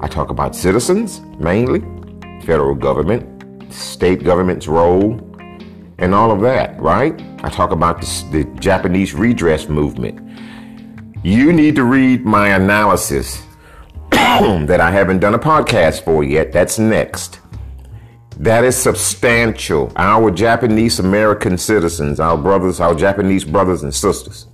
I 0.00 0.06
talk 0.06 0.30
about 0.30 0.54
citizens 0.54 1.20
mainly, 1.38 1.80
federal 2.46 2.74
government, 2.74 3.72
state 3.72 4.22
government's 4.22 4.68
role, 4.68 5.20
and 5.98 6.14
all 6.14 6.30
of 6.30 6.40
that, 6.42 6.80
right? 6.80 7.20
I 7.42 7.50
talk 7.50 7.72
about 7.72 8.00
the, 8.00 8.26
the 8.30 8.44
Japanese 8.60 9.12
redress 9.12 9.68
movement. 9.68 10.20
You 11.24 11.52
need 11.52 11.74
to 11.74 11.84
read 11.84 12.24
my 12.24 12.48
analysis 12.50 13.42
that 14.10 14.80
I 14.80 14.90
haven't 14.90 15.18
done 15.18 15.34
a 15.34 15.38
podcast 15.38 16.04
for 16.04 16.24
yet. 16.24 16.52
That's 16.52 16.78
next. 16.78 17.39
That 18.38 18.64
is 18.64 18.76
substantial. 18.76 19.92
Our 19.96 20.30
Japanese 20.30 20.98
American 20.98 21.58
citizens, 21.58 22.20
our 22.20 22.38
brothers, 22.38 22.80
our 22.80 22.94
Japanese 22.94 23.44
brothers 23.44 23.82
and 23.82 23.94
sisters. 23.94 24.46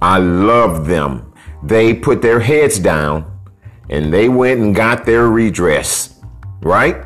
I 0.00 0.18
love 0.18 0.86
them. 0.86 1.32
They 1.62 1.92
put 1.92 2.22
their 2.22 2.40
heads 2.40 2.78
down 2.78 3.30
and 3.90 4.12
they 4.12 4.28
went 4.28 4.60
and 4.60 4.74
got 4.74 5.04
their 5.04 5.28
redress, 5.28 6.20
right? 6.62 7.04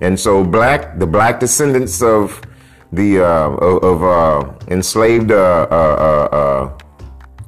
And 0.00 0.18
so 0.18 0.42
black, 0.42 0.98
the 0.98 1.06
black 1.06 1.38
descendants 1.38 2.02
of 2.02 2.42
the 2.90 3.20
uh, 3.20 3.50
of, 3.50 4.02
uh, 4.02 4.52
enslaved 4.68 5.30
uh, 5.30 5.68
uh, 5.70 6.28
uh, 6.32 6.36
uh, 6.36 6.78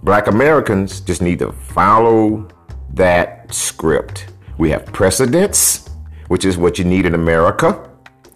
black 0.04 0.28
Americans 0.28 1.00
just 1.00 1.20
need 1.20 1.40
to 1.40 1.50
follow 1.50 2.48
that 2.92 3.52
script. 3.52 4.28
We 4.56 4.70
have 4.70 4.86
precedents, 4.86 5.90
which 6.28 6.44
is 6.44 6.56
what 6.56 6.78
you 6.78 6.84
need 6.84 7.06
in 7.06 7.14
America 7.14 7.90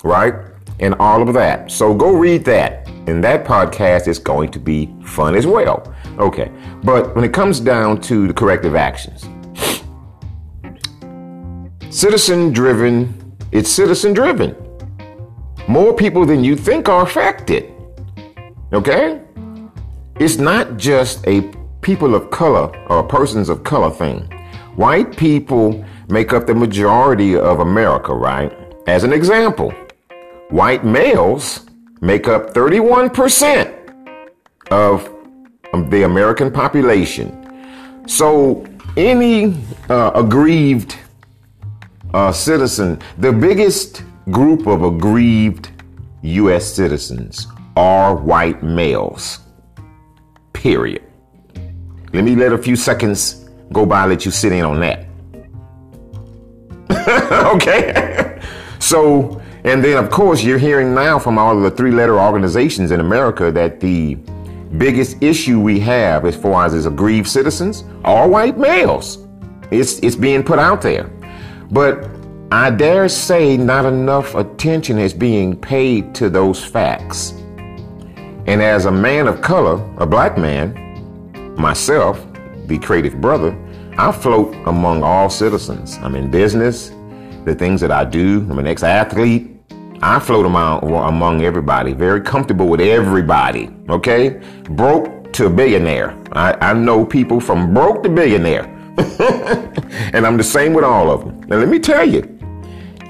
right? 0.05 0.35
And 0.81 0.95
all 0.95 1.27
of 1.27 1.35
that. 1.35 1.71
So 1.71 1.95
go 1.95 2.13
read 2.13 2.45
that. 2.45 2.89
And 3.07 3.25
that 3.25 3.45
podcast 3.45 4.07
is 4.07 4.19
going 4.19 4.51
to 4.51 4.59
be 4.59 4.95
fun 5.03 5.35
as 5.35 5.47
well. 5.47 5.95
Okay. 6.19 6.51
But 6.85 7.15
when 7.15 7.25
it 7.25 7.33
comes 7.33 7.59
down 7.61 8.01
to 8.03 8.27
the 8.27 8.35
corrective 8.35 8.77
actions, 8.77 9.29
citizen 11.91 12.53
driven, 12.53 13.37
it's 13.51 13.71
citizen 13.71 14.13
driven. 14.13 14.55
More 15.67 15.95
people 15.95 16.25
than 16.27 16.45
you 16.45 16.55
think 16.57 16.89
are 16.89 17.03
affected. 17.03 17.73
Okay? 18.73 19.21
It's 20.21 20.37
not 20.37 20.77
just 20.77 21.27
a 21.27 21.51
people 21.81 22.15
of 22.15 22.31
color 22.31 22.77
or 22.89 23.03
persons 23.03 23.49
of 23.49 23.65
color 23.65 23.91
thing. 23.91 24.21
White 24.77 25.17
people 25.17 25.85
make 26.09 26.33
up 26.33 26.47
the 26.47 26.55
majority 26.55 27.37
of 27.37 27.61
America, 27.61 28.13
right? 28.13 28.53
As 28.87 29.05
an 29.05 29.13
example, 29.13 29.73
white 30.51 30.85
males 30.85 31.67
make 32.01 32.29
up 32.29 32.55
31% 32.55 33.75
of 34.71 35.09
the 35.91 36.05
American 36.05 36.51
population. 36.51 37.35
So, 38.07 38.67
any 38.97 39.55
uh, 39.89 40.13
aggrieved 40.15 40.97
uh, 42.15 42.33
citizen, 42.33 43.01
the 43.19 43.33
biggest 43.33 44.03
group 44.31 44.67
of 44.67 44.83
aggrieved 44.83 45.71
U.S. 46.23 46.67
citizens 46.73 47.47
are 47.77 48.17
white 48.17 48.63
males. 48.63 49.41
Period. 50.53 51.03
Let 52.13 52.25
me 52.25 52.35
let 52.35 52.53
a 52.53 52.59
few 52.59 52.75
seconds 52.75 53.49
go 53.73 53.85
by, 53.85 54.07
let 54.07 54.25
you 54.25 54.31
sit 54.31 54.53
in 54.53 54.65
on 54.65 54.81
that. 54.81 55.05
okay? 57.55 58.41
so, 58.79 59.38
and 59.69 59.85
then, 59.85 60.03
of 60.03 60.11
course, 60.11 60.43
you're 60.43 60.57
hearing 60.57 60.95
now 60.95 61.19
from 61.19 61.37
all 61.37 61.55
of 61.55 61.63
the 61.63 61.71
three 61.71 61.91
letter 61.91 62.19
organizations 62.19 62.91
in 62.91 63.01
America 63.01 63.53
that 63.53 63.81
the 63.81 64.15
biggest 64.79 65.23
issue 65.23 65.61
we 65.61 65.79
have 65.81 66.25
as 66.25 66.35
far 66.35 66.65
as 66.65 66.73
is 66.73 66.87
aggrieved 66.87 67.29
citizens 67.29 67.85
are 68.03 68.27
white 68.27 68.57
males. 68.57 69.27
It's, 69.71 69.99
it's 69.99 70.17
being 70.17 70.43
put 70.43 70.59
out 70.59 70.81
there. 70.81 71.11
But 71.71 72.09
I 72.51 72.71
dare 72.71 73.11
say 73.11 73.59
not 73.59 73.85
enough 73.85 74.35
attention 74.37 74.99
is 74.99 75.13
being 75.13 75.55
paid 75.55 76.15
to 76.15 76.31
those 76.31 76.65
facts. 76.65 77.33
And 78.47 78.63
as 78.63 78.87
a 78.87 78.91
man 78.91 79.29
of 79.29 79.43
color, 79.43 79.87
a 79.99 80.07
black 80.07 80.39
man, 80.39 81.55
myself, 81.57 82.27
the 82.69 82.79
creative 82.79 83.21
brother, 83.21 83.55
I 83.99 84.13
float 84.13 84.55
among 84.67 85.03
all 85.03 85.29
citizens. 85.29 85.99
I'm 85.99 86.15
in 86.15 86.31
business, 86.31 86.89
the 87.45 87.55
things 87.55 87.83
that 87.83 87.93
I 87.93 88.07
do. 88.07 88.47
I'm 88.49 88.59
an 88.59 88.67
ex 88.67 88.83
athlete. 88.83 89.58
I 90.01 90.21
float 90.21 90.47
among, 90.47 90.83
among 90.93 91.43
everybody, 91.43 91.93
very 91.93 92.21
comfortable 92.21 92.69
with 92.69 92.81
everybody, 92.81 93.71
okay? 93.89 94.41
Broke 94.71 95.33
to 95.33 95.51
billionaire. 95.51 96.17
I, 96.33 96.53
I 96.61 96.73
know 96.73 97.05
people 97.05 97.41
from 97.41 97.75
broke 97.75 98.03
to 98.05 98.09
billionaire. 98.09 98.65
and 100.13 100.27
I'm 100.27 100.37
the 100.37 100.45
same 100.45 100.73
with 100.73 100.85
all 100.85 101.11
of 101.11 101.25
them. 101.25 101.41
Now, 101.49 101.57
let 101.57 101.69
me 101.69 101.79
tell 101.79 102.09
you 102.09 102.39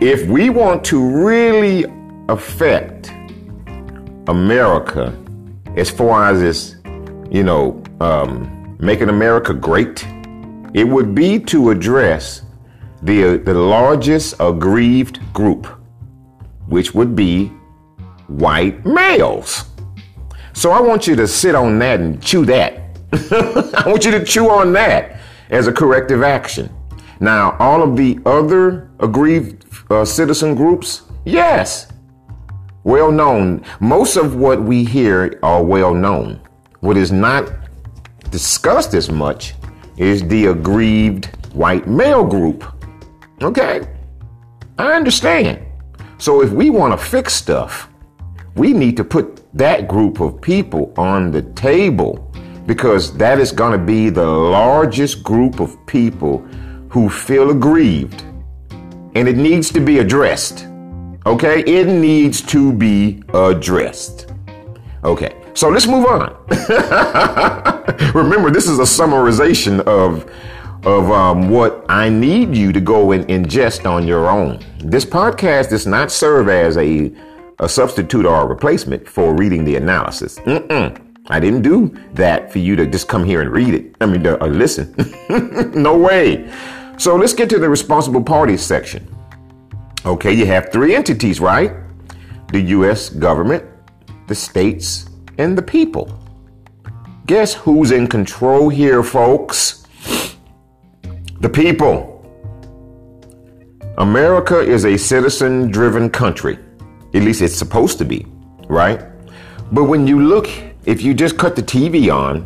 if 0.01 0.27
we 0.29 0.51
want 0.51 0.85
to 0.87 1.25
really 1.25 1.85
affect 2.29 3.11
America 4.29 5.17
as 5.77 5.91
far 5.91 6.31
as 6.31 6.41
this, 6.41 6.77
you 7.31 7.43
know, 7.43 7.83
um, 8.01 8.77
making 8.79 9.09
America 9.09 9.55
great, 9.55 10.07
it 10.75 10.85
would 10.85 11.15
be 11.15 11.39
to 11.41 11.71
address 11.71 12.43
the, 13.03 13.39
the 13.39 13.55
largest 13.55 14.35
aggrieved 14.41 15.21
group, 15.33 15.67
which 16.69 16.95
would 16.95 17.17
be 17.17 17.49
white 18.29 18.85
males. 18.85 19.65
So 20.53 20.71
I 20.71 20.81
want 20.81 21.07
you 21.07 21.17
to 21.17 21.27
sit 21.27 21.55
on 21.55 21.79
that 21.79 22.01
and 22.01 22.23
chew 22.23 22.45
that. 22.47 22.83
I 23.13 23.85
want 23.87 24.05
you 24.05 24.11
to 24.13 24.25
chew 24.25 24.51
on 24.51 24.73
that 24.75 25.21
as 25.51 25.67
a 25.67 25.73
corrective 25.73 26.23
action. 26.23 26.69
Now, 27.21 27.57
all 27.59 27.83
of 27.83 27.97
the 27.97 28.19
other 28.27 28.91
aggrieved 29.01 29.65
uh, 29.91 30.05
citizen 30.05 30.55
groups, 30.55 31.03
yes, 31.25 31.89
well 32.85 33.11
known. 33.11 33.65
Most 33.81 34.17
of 34.17 34.37
what 34.37 34.63
we 34.63 34.85
hear 34.85 35.39
are 35.43 35.63
well 35.63 35.95
known. 35.95 36.41
What 36.81 36.97
is 36.97 37.11
not 37.11 37.51
discussed 38.31 38.95
as 38.95 39.11
much 39.11 39.55
is 39.97 40.27
the 40.29 40.47
aggrieved 40.47 41.27
white 41.53 41.87
male 41.89 42.25
group. 42.25 42.65
Okay? 43.43 43.87
I 44.79 44.93
understand. 44.93 45.68
So 46.19 46.43
if 46.43 46.51
we 46.51 46.69
want 46.69 46.99
to 46.99 47.05
fix 47.05 47.33
stuff, 47.33 47.89
we 48.57 48.73
need 48.73 48.97
to 48.97 49.05
put 49.05 49.45
that 49.57 49.87
group 49.87 50.21
of 50.21 50.41
people 50.41 50.93
on 50.97 51.31
the 51.31 51.43
table 51.43 52.29
because 52.67 53.17
that 53.17 53.39
is 53.39 53.53
going 53.53 53.73
to 53.73 53.85
be 53.85 54.11
the 54.11 54.27
largest 54.27 55.23
group 55.23 55.61
of 55.61 55.75
people 55.87 56.39
who 56.91 57.09
feel 57.09 57.51
aggrieved. 57.51 58.23
And 59.15 59.29
it 59.29 59.37
needs 59.37 59.71
to 59.71 59.81
be 59.81 60.01
addressed. 60.01 60.67
Okay? 61.25 61.61
It 61.61 61.87
needs 61.87 62.43
to 62.43 62.73
be 62.73 63.23
addressed. 63.33 64.33
Okay. 65.05 65.35
So 65.55 65.69
let's 65.69 65.87
move 65.87 66.05
on. 66.05 66.37
Remember, 68.15 68.51
this 68.51 68.69
is 68.69 68.79
a 68.81 68.83
summarization 68.83 69.81
of 69.81 70.31
of 70.85 71.11
um, 71.11 71.49
what 71.51 71.85
I 71.89 72.09
need 72.09 72.57
you 72.57 72.73
to 72.73 72.81
go 72.81 73.13
and 73.13 73.27
ingest 73.29 73.91
on 73.91 74.07
your 74.07 74.29
own. 74.29 74.65
This 74.79 75.05
podcast 75.05 75.71
does 75.71 75.87
not 75.87 76.11
serve 76.11 76.49
as 76.49 76.77
a 76.77 77.13
a 77.61 77.69
substitute 77.69 78.25
or 78.25 78.43
a 78.43 78.47
replacement 78.47 79.09
for 79.09 79.35
reading 79.35 79.65
the 79.65 79.77
analysis. 79.77 80.39
Mm-mm. 80.41 81.05
I 81.27 81.41
didn't 81.41 81.63
do 81.63 81.95
that 82.15 82.53
for 82.53 82.59
you 82.59 82.77
to 82.77 82.87
just 82.87 83.09
come 83.09 83.25
here 83.25 83.41
and 83.41 83.51
read 83.51 83.75
it. 83.75 83.97
I 84.01 84.07
mean, 84.07 84.27
uh, 84.27 84.37
listen. 84.47 84.95
no 85.75 85.99
way. 85.99 86.51
So 86.99 87.17
let's 87.17 87.35
get 87.35 87.51
to 87.51 87.59
the 87.59 87.69
responsible 87.69 88.23
parties 88.23 88.63
section. 88.63 89.07
Okay, 90.07 90.33
you 90.33 90.47
have 90.47 90.73
three 90.73 90.95
entities, 90.95 91.41
right? 91.41 91.73
The 92.53 92.61
U.S. 92.61 93.11
government, 93.11 93.65
the 94.27 94.35
states, 94.35 95.11
and 95.37 95.59
the 95.59 95.63
people. 95.63 96.19
Guess 97.27 97.55
who's 97.55 97.91
in 97.91 98.07
control 98.07 98.71
here, 98.71 99.03
folks? 99.03 99.87
The 101.41 101.49
people. 101.49 102.17
America 103.99 104.59
is 104.59 104.85
a 104.85 104.97
citizen 104.97 105.71
driven 105.71 106.11
country. 106.11 106.59
At 107.15 107.23
least 107.23 107.43
it's 107.43 107.55
supposed 107.55 107.99
to 107.99 108.05
be, 108.05 108.27
right? 108.67 109.05
But 109.71 109.85
when 109.85 110.05
you 110.09 110.21
look, 110.21 110.49
if 110.85 111.01
you 111.01 111.15
just 111.15 111.39
cut 111.39 111.55
the 111.55 111.63
TV 111.63 112.13
on, 112.13 112.45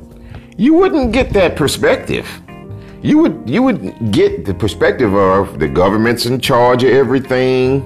you 0.59 0.75
wouldn't 0.75 1.13
get 1.13 1.33
that 1.33 1.57
perspective. 1.57 2.29
You 3.01 3.17
would 3.17 3.49
you 3.49 3.63
would 3.63 4.13
get 4.13 4.45
the 4.45 4.53
perspective 4.53 5.15
of 5.15 5.59
the 5.59 5.69
government's 5.69 6.27
in 6.27 6.39
charge 6.39 6.85
of 6.85 6.91
everything 6.91 7.81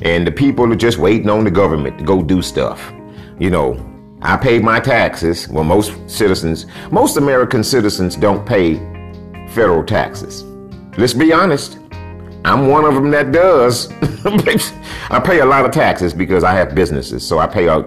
and 0.00 0.26
the 0.26 0.32
people 0.32 0.72
are 0.72 0.76
just 0.76 0.96
waiting 0.96 1.28
on 1.28 1.44
the 1.44 1.50
government 1.50 1.98
to 1.98 2.04
go 2.04 2.22
do 2.22 2.40
stuff. 2.40 2.90
You 3.38 3.50
know, 3.50 3.76
I 4.22 4.38
pay 4.38 4.60
my 4.60 4.80
taxes. 4.80 5.46
Well, 5.48 5.64
most 5.64 5.92
citizens, 6.08 6.64
most 6.90 7.18
American 7.18 7.62
citizens 7.62 8.16
don't 8.16 8.46
pay 8.46 8.80
federal 9.50 9.84
taxes. 9.84 10.44
Let's 10.96 11.14
be 11.14 11.32
honest. 11.32 11.78
I'm 12.44 12.68
one 12.68 12.84
of 12.84 12.94
them 12.94 13.10
that 13.10 13.32
does. 13.32 13.90
I 15.10 15.20
pay 15.20 15.40
a 15.40 15.44
lot 15.44 15.64
of 15.64 15.70
taxes 15.72 16.14
because 16.14 16.44
I 16.44 16.52
have 16.54 16.74
businesses. 16.74 17.26
So 17.26 17.38
I 17.38 17.46
pay 17.46 17.66
a, 17.66 17.84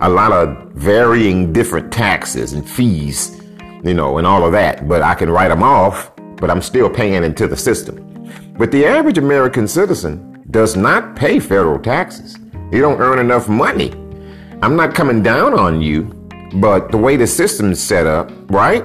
a 0.00 0.08
lot 0.08 0.32
of 0.32 0.72
varying 0.72 1.52
different 1.52 1.92
taxes 1.92 2.54
and 2.54 2.68
fees, 2.68 3.40
you 3.84 3.94
know, 3.94 4.18
and 4.18 4.26
all 4.26 4.44
of 4.44 4.52
that. 4.52 4.88
But 4.88 5.02
I 5.02 5.14
can 5.14 5.30
write 5.30 5.48
them 5.48 5.62
off, 5.62 6.10
but 6.36 6.50
I'm 6.50 6.62
still 6.62 6.88
paying 6.88 7.22
into 7.22 7.46
the 7.46 7.56
system. 7.56 7.98
But 8.56 8.70
the 8.70 8.86
average 8.86 9.18
American 9.18 9.68
citizen 9.68 10.44
does 10.50 10.76
not 10.76 11.16
pay 11.16 11.38
federal 11.38 11.78
taxes. 11.78 12.38
You 12.72 12.80
don't 12.80 13.00
earn 13.00 13.18
enough 13.18 13.48
money 13.48 13.92
I'm 14.62 14.76
not 14.76 14.94
coming 14.94 15.24
down 15.24 15.58
on 15.58 15.82
you, 15.82 16.04
but 16.54 16.92
the 16.92 16.96
way 16.96 17.16
the 17.16 17.26
system's 17.26 17.82
set 17.82 18.06
up, 18.06 18.30
right? 18.48 18.84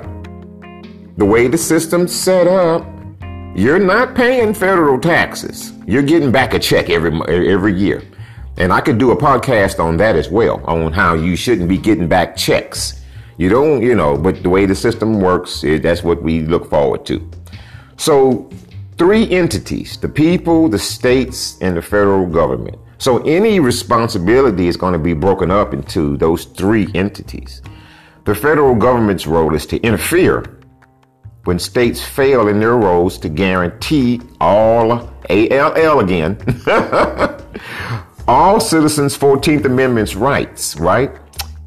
The 1.17 1.25
way 1.25 1.47
the 1.47 1.57
system's 1.57 2.13
set 2.15 2.45
up, 2.45 2.85
you're 3.55 3.79
not 3.79 4.13
paying 4.13 4.53
federal 4.53 4.99
taxes. 4.99 5.73
You're 5.87 6.03
getting 6.03 6.31
back 6.31 6.53
a 6.53 6.59
check 6.59 6.91
every 6.91 7.11
every 7.27 7.73
year. 7.73 8.03
And 8.57 8.71
I 8.71 8.81
could 8.81 8.99
do 8.99 9.09
a 9.09 9.17
podcast 9.17 9.79
on 9.79 9.97
that 9.97 10.15
as 10.15 10.29
well, 10.29 10.63
on 10.65 10.93
how 10.93 11.15
you 11.15 11.35
shouldn't 11.35 11.69
be 11.69 11.77
getting 11.77 12.07
back 12.07 12.35
checks. 12.35 13.03
You 13.37 13.49
don't, 13.49 13.81
you 13.81 13.95
know, 13.95 14.15
but 14.15 14.43
the 14.43 14.49
way 14.49 14.67
the 14.67 14.75
system 14.75 15.19
works, 15.19 15.63
it, 15.63 15.81
that's 15.81 16.03
what 16.03 16.21
we 16.21 16.41
look 16.41 16.69
forward 16.69 17.03
to. 17.07 17.31
So, 17.97 18.49
three 18.97 19.27
entities 19.31 19.97
the 19.97 20.09
people, 20.09 20.69
the 20.69 20.79
states, 20.79 21.57
and 21.61 21.77
the 21.77 21.81
federal 21.81 22.27
government. 22.27 22.77
So 22.99 23.23
any 23.25 23.59
responsibility 23.59 24.67
is 24.67 24.77
going 24.77 24.93
to 24.93 24.99
be 24.99 25.13
broken 25.13 25.51
up 25.51 25.73
into 25.73 26.17
those 26.17 26.45
three 26.45 26.87
entities. 26.95 27.61
The 28.25 28.33
federal 28.33 28.75
government's 28.75 29.27
role 29.27 29.53
is 29.53 29.65
to 29.67 29.77
interfere 29.81 30.56
when 31.47 31.57
states 31.57 32.01
fail 32.01 32.47
in 32.47 32.59
their 32.59 32.75
roles 32.75 33.17
to 33.17 33.29
guarantee 33.29 34.21
all 34.39 34.91
ALL 35.29 35.99
again 35.99 36.37
all 38.27 38.59
citizens 38.59 39.17
14th 39.17 39.65
amendment's 39.65 40.15
rights 40.15 40.77
right 40.79 41.11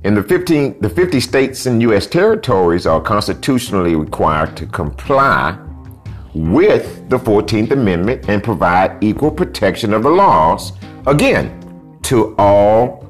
in 0.05 0.15
the 0.15 0.23
15 0.23 0.81
the 0.81 0.89
50 0.89 1.21
states 1.21 1.67
and 1.67 1.83
US 1.83 2.07
territories 2.07 2.87
are 2.87 3.01
constitutionally 3.01 3.97
required 3.97 4.57
to 4.57 4.67
comply 4.67 5.59
with 6.35 7.09
the 7.09 7.19
14th 7.19 7.73
amendment 7.73 8.29
and 8.29 8.43
provide 8.45 9.03
equal 9.03 9.31
protection 9.31 9.93
of 9.93 10.03
the 10.03 10.11
laws 10.11 10.73
again, 11.07 11.57
to 12.03 12.35
all 12.39 13.07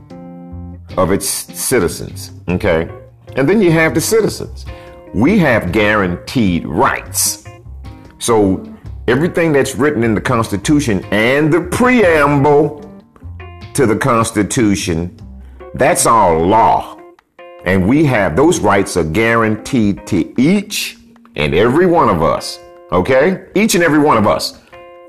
of 0.96 1.12
its 1.12 1.26
citizens. 1.28 2.33
Okay? 2.48 2.90
And 3.37 3.48
then 3.48 3.61
you 3.61 3.70
have 3.70 3.94
the 3.94 4.00
citizens. 4.00 4.66
We 5.14 5.38
have 5.38 5.73
guaranteed 5.73 6.66
rights. 6.66 7.44
So 8.18 8.64
everything 9.09 9.53
that's 9.53 9.75
written 9.75 10.05
in 10.05 10.14
the 10.14 10.20
Constitution 10.20 11.05
and 11.07 11.53
the 11.53 11.62
preamble 11.62 12.88
to 13.75 13.87
the 13.87 13.96
Constitution, 13.96 15.16
that's 15.75 16.07
all 16.07 16.46
law. 16.46 16.96
And 17.64 17.88
we 17.88 18.05
have 18.05 18.37
those 18.37 18.61
rights 18.61 18.96
are 18.96 19.05
guaranteed 19.05 20.07
to 20.07 20.40
each 20.40 20.99
and 21.35 21.55
every 21.55 21.87
one 21.87 22.09
of 22.09 22.23
us. 22.23 22.61
Okay? 22.92 23.46
Each 23.55 23.75
and 23.75 23.83
every 23.83 23.99
one 23.99 24.16
of 24.16 24.27
us. 24.27 24.61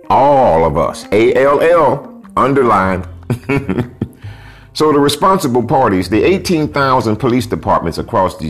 All 0.10 0.66
of 0.66 0.78
us. 0.78 1.06
A 1.12 1.34
L 1.36 1.62
L 1.62 2.24
Underlined. 2.38 3.08
so 4.74 4.92
the 4.92 5.00
responsible 5.00 5.64
parties, 5.64 6.10
the 6.10 6.24
18,000 6.24 7.18
police 7.18 7.46
departments 7.46 7.98
across 7.98 8.38
the 8.38 8.48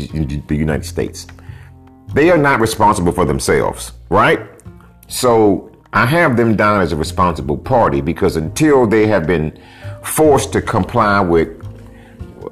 United 0.50 0.86
States, 0.86 1.28
they 2.14 2.30
are 2.30 2.38
not 2.38 2.60
responsible 2.60 3.12
for 3.12 3.26
themselves, 3.26 3.94
right? 4.10 4.42
So 5.08 5.72
I 5.94 6.06
have 6.06 6.38
them 6.38 6.56
down 6.56 6.82
as 6.82 6.92
a 6.92 6.96
responsible 6.96 7.58
party 7.58 8.02
because 8.02 8.36
until 8.36 8.88
they 8.88 9.08
have 9.08 9.28
been 9.28 9.58
forced 10.04 10.54
to 10.54 10.62
comply 10.62 11.20
with 11.20 11.58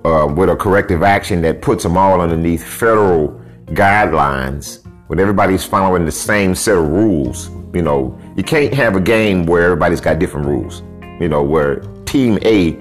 uh, 0.05 0.31
with 0.33 0.49
a 0.49 0.55
corrective 0.55 1.03
action 1.03 1.41
that 1.41 1.61
puts 1.61 1.83
them 1.83 1.97
all 1.97 2.21
underneath 2.21 2.63
federal 2.63 3.29
guidelines, 3.67 4.85
when 5.07 5.19
everybody's 5.19 5.65
following 5.65 6.05
the 6.05 6.11
same 6.11 6.55
set 6.55 6.77
of 6.77 6.87
rules, 6.87 7.49
you 7.73 7.81
know, 7.81 8.17
you 8.37 8.43
can't 8.43 8.73
have 8.73 8.95
a 8.95 9.01
game 9.01 9.45
where 9.45 9.63
everybody's 9.63 9.99
got 9.99 10.19
different 10.19 10.47
rules 10.47 10.83
you 11.19 11.27
know, 11.27 11.43
where 11.43 11.81
team 12.05 12.39
A, 12.43 12.77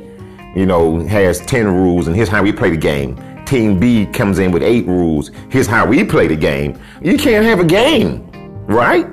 you 0.56 0.64
know, 0.64 1.00
has 1.06 1.40
10 1.40 1.66
rules 1.66 2.06
and 2.06 2.16
here's 2.16 2.28
how 2.28 2.42
we 2.42 2.52
play 2.52 2.70
the 2.70 2.76
game. 2.76 3.16
Team 3.48 3.80
B 3.80 4.04
comes 4.04 4.40
in 4.40 4.52
with 4.52 4.62
eight 4.62 4.86
rules. 4.86 5.30
Here's 5.48 5.66
how 5.66 5.86
we 5.86 6.04
play 6.04 6.26
the 6.26 6.36
game. 6.36 6.78
You 7.00 7.16
can't 7.16 7.46
have 7.46 7.60
a 7.60 7.64
game, 7.64 8.30
right? 8.66 9.10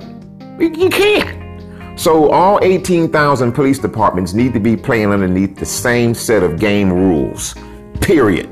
You 0.60 0.90
can't. 0.90 1.98
So 1.98 2.28
all 2.30 2.58
18,000 2.62 3.52
police 3.52 3.78
departments 3.78 4.34
need 4.34 4.52
to 4.52 4.60
be 4.60 4.76
playing 4.76 5.10
underneath 5.10 5.56
the 5.56 5.64
same 5.64 6.12
set 6.12 6.42
of 6.42 6.60
game 6.60 6.92
rules, 6.92 7.54
period. 8.02 8.44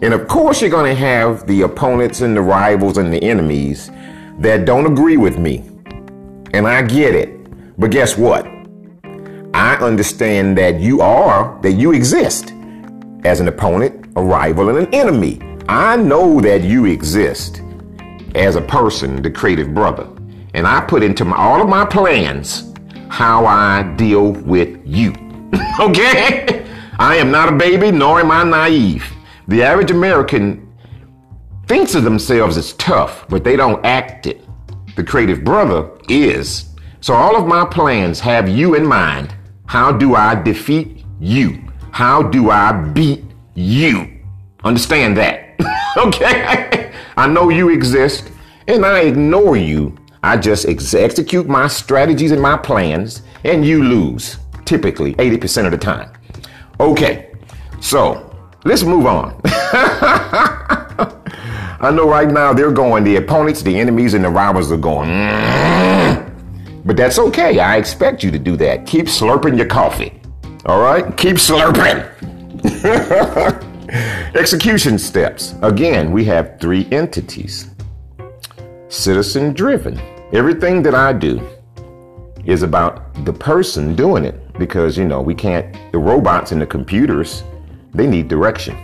And 0.00 0.14
of 0.14 0.26
course, 0.28 0.62
you're 0.62 0.70
going 0.70 0.88
to 0.88 0.98
have 0.98 1.46
the 1.46 1.60
opponents 1.60 2.22
and 2.22 2.34
the 2.34 2.40
rivals 2.40 2.96
and 2.96 3.12
the 3.12 3.22
enemies 3.22 3.90
that 4.38 4.64
don't 4.64 4.90
agree 4.90 5.18
with 5.18 5.36
me. 5.38 5.58
And 6.54 6.66
I 6.66 6.80
get 6.80 7.14
it. 7.14 7.78
But 7.78 7.90
guess 7.90 8.16
what? 8.16 8.46
I 9.52 9.76
understand 9.78 10.56
that 10.56 10.80
you 10.80 11.02
are, 11.02 11.60
that 11.60 11.72
you 11.72 11.92
exist 11.92 12.54
as 13.24 13.40
an 13.40 13.48
opponent, 13.48 14.01
a 14.16 14.22
rival, 14.22 14.68
and 14.68 14.78
an 14.78 14.94
enemy. 14.94 15.40
I 15.68 15.96
know 15.96 16.40
that 16.40 16.62
you 16.62 16.86
exist. 16.86 17.62
as 18.34 18.56
a 18.56 18.62
person, 18.62 19.20
the 19.20 19.30
creative 19.30 19.74
brother. 19.74 20.08
And 20.54 20.66
I 20.66 20.80
put 20.80 21.02
into 21.02 21.24
my, 21.24 21.36
all 21.36 21.60
of 21.60 21.68
my 21.68 21.84
plans 21.84 22.72
how 23.10 23.44
I 23.44 23.82
deal 23.96 24.32
with 24.32 24.80
you. 24.86 25.10
okay? 25.80 26.66
I 26.98 27.16
am 27.16 27.30
not 27.30 27.52
a 27.52 27.56
baby, 27.56 27.90
nor 27.90 28.20
am 28.20 28.30
I 28.30 28.42
naive. 28.42 29.04
The 29.48 29.62
average 29.62 29.90
American 29.90 30.72
thinks 31.66 31.94
of 31.94 32.04
themselves 32.04 32.56
as 32.56 32.72
tough, 32.74 33.26
but 33.28 33.44
they 33.44 33.54
don't 33.54 33.84
act 33.84 34.26
it. 34.26 34.40
The 34.96 35.04
creative 35.04 35.44
brother 35.44 35.90
is. 36.08 36.70
So 37.02 37.12
all 37.12 37.36
of 37.36 37.46
my 37.46 37.66
plans 37.66 38.18
have 38.20 38.48
you 38.48 38.76
in 38.76 38.86
mind. 38.86 39.34
How 39.66 39.92
do 39.92 40.14
I 40.14 40.34
defeat 40.34 41.04
you? 41.20 41.62
How 41.90 42.22
do 42.22 42.50
I 42.50 42.72
beat 42.72 43.24
you? 43.54 44.20
Understand 44.64 45.16
that. 45.16 45.56
okay? 45.96 46.92
I 47.16 47.26
know 47.26 47.48
you 47.50 47.68
exist 47.70 48.30
and 48.68 48.84
I 48.84 49.00
ignore 49.00 49.56
you. 49.56 49.96
I 50.22 50.36
just 50.36 50.66
ex- 50.66 50.94
execute 50.94 51.48
my 51.48 51.66
strategies 51.66 52.30
and 52.30 52.40
my 52.40 52.56
plans 52.56 53.22
and 53.44 53.66
you 53.66 53.82
lose, 53.82 54.38
typically 54.64 55.14
80% 55.14 55.66
of 55.66 55.72
the 55.72 55.78
time. 55.78 56.12
Okay, 56.78 57.32
so 57.80 58.34
let's 58.64 58.84
move 58.84 59.06
on. 59.06 59.40
I 61.84 61.90
know 61.92 62.08
right 62.08 62.30
now 62.30 62.52
they're 62.52 62.70
going, 62.70 63.02
the 63.02 63.16
opponents, 63.16 63.62
the 63.62 63.78
enemies, 63.78 64.14
and 64.14 64.24
the 64.24 64.28
rivals 64.30 64.70
are 64.70 64.76
going, 64.76 65.08
mm. 65.10 66.84
but 66.84 66.96
that's 66.96 67.18
okay. 67.18 67.58
I 67.58 67.76
expect 67.76 68.22
you 68.22 68.30
to 68.30 68.38
do 68.38 68.56
that. 68.58 68.86
Keep 68.86 69.06
slurping 69.06 69.56
your 69.56 69.66
coffee. 69.66 70.20
All 70.66 70.80
right? 70.80 71.16
Keep 71.16 71.36
slurping. 71.36 72.31
Execution 74.34 74.98
steps. 74.98 75.54
Again, 75.62 76.12
we 76.12 76.24
have 76.24 76.58
three 76.60 76.88
entities 76.90 77.70
citizen 78.88 79.52
driven. 79.54 79.98
Everything 80.32 80.82
that 80.82 80.94
I 80.94 81.12
do 81.12 81.40
is 82.44 82.62
about 82.62 83.24
the 83.24 83.32
person 83.32 83.94
doing 83.96 84.24
it 84.24 84.52
because, 84.58 84.98
you 84.98 85.04
know, 85.04 85.20
we 85.22 85.34
can't, 85.34 85.74
the 85.92 85.98
robots 85.98 86.52
and 86.52 86.60
the 86.60 86.66
computers, 86.66 87.42
they 87.94 88.06
need 88.06 88.28
direction. 88.28 88.76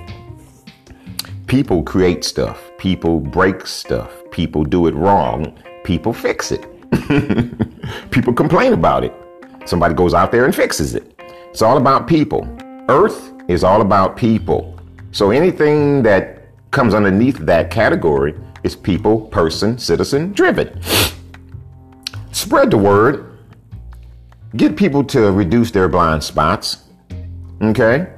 People 1.46 1.82
create 1.82 2.24
stuff, 2.24 2.70
people 2.78 3.20
break 3.20 3.66
stuff, 3.66 4.10
people 4.30 4.64
do 4.64 4.86
it 4.86 4.94
wrong, 4.94 5.58
people 5.84 6.12
fix 6.12 6.52
it. 6.52 6.66
people 8.10 8.32
complain 8.32 8.72
about 8.72 9.04
it. 9.04 9.12
Somebody 9.66 9.94
goes 9.94 10.14
out 10.14 10.32
there 10.32 10.44
and 10.46 10.54
fixes 10.54 10.94
it. 10.94 11.18
It's 11.50 11.62
all 11.62 11.76
about 11.76 12.06
people. 12.06 12.48
Earth 12.88 13.32
is 13.48 13.64
all 13.64 13.80
about 13.80 14.16
people. 14.16 14.78
So 15.10 15.30
anything 15.30 16.02
that 16.02 16.48
comes 16.70 16.94
underneath 16.94 17.38
that 17.38 17.70
category 17.70 18.34
is 18.62 18.76
people, 18.76 19.22
person, 19.22 19.78
citizen 19.78 20.32
driven. 20.32 20.80
Spread 22.32 22.70
the 22.70 22.78
word. 22.78 23.38
Get 24.56 24.76
people 24.76 25.02
to 25.04 25.32
reduce 25.32 25.70
their 25.70 25.88
blind 25.88 26.22
spots. 26.22 26.84
Okay? 27.62 28.08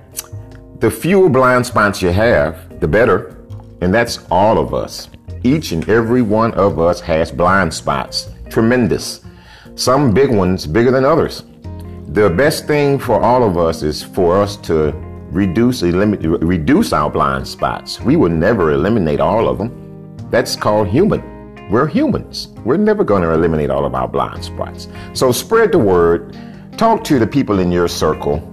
The 0.80 0.90
fewer 0.90 1.28
blind 1.28 1.66
spots 1.66 2.02
you 2.02 2.10
have, 2.10 2.80
the 2.80 2.88
better. 2.88 3.36
And 3.80 3.94
that's 3.94 4.26
all 4.30 4.58
of 4.58 4.74
us. 4.74 5.08
Each 5.42 5.72
and 5.72 5.88
every 5.88 6.22
one 6.22 6.52
of 6.54 6.78
us 6.78 7.00
has 7.00 7.30
blind 7.30 7.72
spots. 7.72 8.30
Tremendous. 8.50 9.22
Some 9.74 10.12
big 10.12 10.30
ones, 10.30 10.66
bigger 10.66 10.90
than 10.90 11.04
others. 11.04 11.44
The 12.08 12.28
best 12.28 12.66
thing 12.66 12.98
for 12.98 13.20
all 13.20 13.42
of 13.44 13.56
us 13.56 13.82
is 13.82 14.02
for 14.02 14.36
us 14.36 14.56
to 14.58 14.92
reduce, 15.30 15.82
eliminate, 15.82 16.42
reduce 16.42 16.92
our 16.92 17.10
blind 17.10 17.46
spots. 17.46 18.00
We 18.00 18.16
will 18.16 18.30
never 18.30 18.72
eliminate 18.72 19.20
all 19.20 19.48
of 19.48 19.58
them. 19.58 20.16
That's 20.30 20.56
called 20.56 20.88
human. 20.88 21.22
We're 21.70 21.86
humans. 21.86 22.48
We're 22.64 22.76
never 22.76 23.04
going 23.04 23.22
to 23.22 23.32
eliminate 23.32 23.70
all 23.70 23.84
of 23.84 23.94
our 23.94 24.08
blind 24.08 24.44
spots. 24.44 24.88
So 25.12 25.30
spread 25.30 25.72
the 25.72 25.78
word. 25.78 26.36
Talk 26.76 27.04
to 27.04 27.18
the 27.18 27.26
people 27.26 27.60
in 27.60 27.70
your 27.70 27.88
circle. 27.88 28.46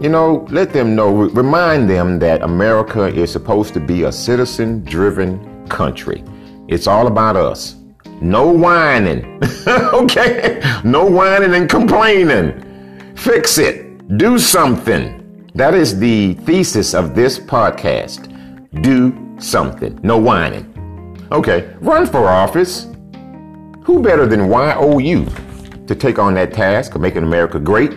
You 0.00 0.10
know, 0.10 0.46
let 0.50 0.72
them 0.72 0.94
know, 0.94 1.10
remind 1.10 1.88
them 1.88 2.18
that 2.20 2.42
America 2.42 3.06
is 3.06 3.32
supposed 3.32 3.74
to 3.74 3.80
be 3.80 4.04
a 4.04 4.12
citizen 4.12 4.84
driven 4.84 5.66
country. 5.68 6.22
It's 6.68 6.86
all 6.86 7.06
about 7.06 7.36
us. 7.36 7.76
No 8.20 8.48
whining. 8.50 9.40
okay? 9.66 10.60
No 10.84 11.04
whining 11.06 11.54
and 11.54 11.70
complaining. 11.70 13.14
Fix 13.16 13.58
it. 13.58 14.16
Do 14.18 14.38
something. 14.38 15.17
That 15.58 15.74
is 15.74 15.98
the 15.98 16.34
thesis 16.34 16.94
of 16.94 17.16
this 17.16 17.36
podcast. 17.36 18.30
Do 18.80 19.36
something. 19.40 19.98
No 20.04 20.16
whining. 20.16 21.18
Okay, 21.32 21.74
run 21.80 22.06
for 22.06 22.28
office. 22.28 22.86
Who 23.82 24.00
better 24.00 24.28
than 24.28 24.48
YOU 24.48 25.26
to 25.88 25.96
take 25.96 26.20
on 26.20 26.34
that 26.34 26.52
task 26.52 26.94
of 26.94 27.00
making 27.00 27.24
America 27.24 27.58
great 27.58 27.92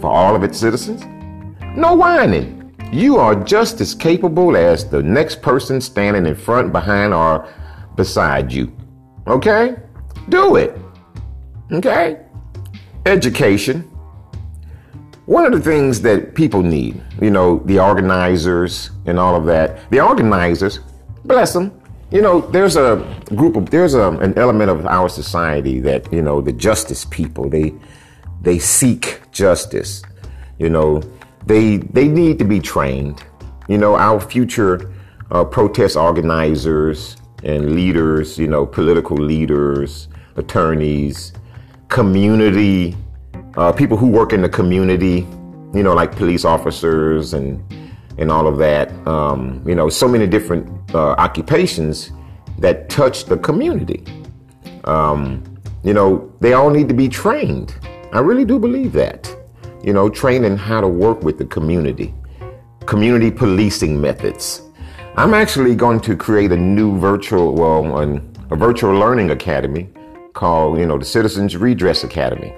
for 0.00 0.08
all 0.08 0.34
of 0.34 0.42
its 0.42 0.58
citizens? 0.58 1.04
No 1.76 1.94
whining. 1.94 2.74
You 2.92 3.18
are 3.18 3.36
just 3.36 3.80
as 3.80 3.94
capable 3.94 4.56
as 4.56 4.84
the 4.84 5.00
next 5.00 5.42
person 5.42 5.80
standing 5.80 6.26
in 6.26 6.34
front, 6.34 6.72
behind, 6.72 7.14
or 7.14 7.46
beside 7.94 8.52
you. 8.52 8.76
Okay? 9.28 9.76
Do 10.28 10.56
it. 10.56 10.76
Okay? 11.70 12.26
Education 13.06 13.89
one 15.30 15.46
of 15.46 15.52
the 15.52 15.60
things 15.60 16.00
that 16.00 16.34
people 16.34 16.60
need, 16.60 17.00
you 17.22 17.30
know, 17.30 17.60
the 17.66 17.78
organizers 17.78 18.90
and 19.06 19.16
all 19.16 19.36
of 19.36 19.46
that, 19.46 19.88
the 19.90 20.00
organizers, 20.00 20.80
bless 21.24 21.52
them. 21.52 21.70
You 22.10 22.20
know, 22.20 22.40
there's 22.40 22.74
a 22.74 22.96
group 23.36 23.54
of, 23.54 23.70
there's 23.70 23.94
a, 23.94 24.10
an 24.10 24.36
element 24.36 24.70
of 24.70 24.86
our 24.86 25.08
society 25.08 25.78
that, 25.82 26.12
you 26.12 26.20
know, 26.20 26.40
the 26.40 26.50
justice 26.52 27.04
people, 27.04 27.48
they, 27.48 27.72
they 28.42 28.58
seek 28.58 29.20
justice. 29.30 30.02
You 30.58 30.68
know, 30.68 31.00
they, 31.46 31.76
they 31.76 32.08
need 32.08 32.40
to 32.40 32.44
be 32.44 32.58
trained. 32.58 33.22
You 33.68 33.78
know, 33.78 33.94
our 33.94 34.18
future 34.18 34.92
uh, 35.30 35.44
protest 35.44 35.96
organizers 35.96 37.16
and 37.44 37.76
leaders, 37.76 38.36
you 38.36 38.48
know, 38.48 38.66
political 38.66 39.16
leaders, 39.16 40.08
attorneys, 40.34 41.32
community 41.86 42.96
uh, 43.56 43.72
people 43.72 43.96
who 43.96 44.08
work 44.08 44.32
in 44.32 44.42
the 44.42 44.48
community, 44.48 45.26
you 45.74 45.82
know, 45.82 45.94
like 45.94 46.14
police 46.16 46.44
officers 46.44 47.34
and 47.34 47.62
and 48.18 48.30
all 48.30 48.46
of 48.46 48.58
that. 48.58 48.90
Um, 49.06 49.62
you 49.66 49.74
know, 49.74 49.88
so 49.88 50.06
many 50.06 50.26
different 50.26 50.68
uh, 50.94 51.12
occupations 51.12 52.12
that 52.58 52.90
touch 52.90 53.24
the 53.24 53.38
community. 53.38 54.04
Um, 54.84 55.42
you 55.82 55.94
know, 55.94 56.32
they 56.40 56.52
all 56.52 56.70
need 56.70 56.88
to 56.88 56.94
be 56.94 57.08
trained. 57.08 57.74
I 58.12 58.18
really 58.18 58.44
do 58.44 58.58
believe 58.58 58.92
that. 58.92 59.34
You 59.82 59.94
know, 59.94 60.10
training 60.10 60.58
how 60.58 60.80
to 60.80 60.88
work 60.88 61.22
with 61.22 61.38
the 61.38 61.46
community, 61.46 62.14
community 62.84 63.30
policing 63.30 63.98
methods. 63.98 64.62
I'm 65.16 65.32
actually 65.32 65.74
going 65.74 66.00
to 66.00 66.16
create 66.16 66.52
a 66.52 66.56
new 66.56 66.98
virtual, 66.98 67.54
well, 67.54 67.98
an, 67.98 68.30
a 68.50 68.56
virtual 68.56 68.92
learning 68.92 69.30
academy 69.30 69.88
called, 70.34 70.78
you 70.78 70.86
know, 70.86 70.98
the 70.98 71.04
Citizens 71.04 71.56
Redress 71.56 72.04
Academy. 72.04 72.54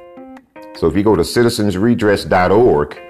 So 0.83 0.89
if 0.89 0.97
you 0.97 1.05
go 1.05 1.15
to 1.15 1.23
citizensredress.org, 1.23 3.01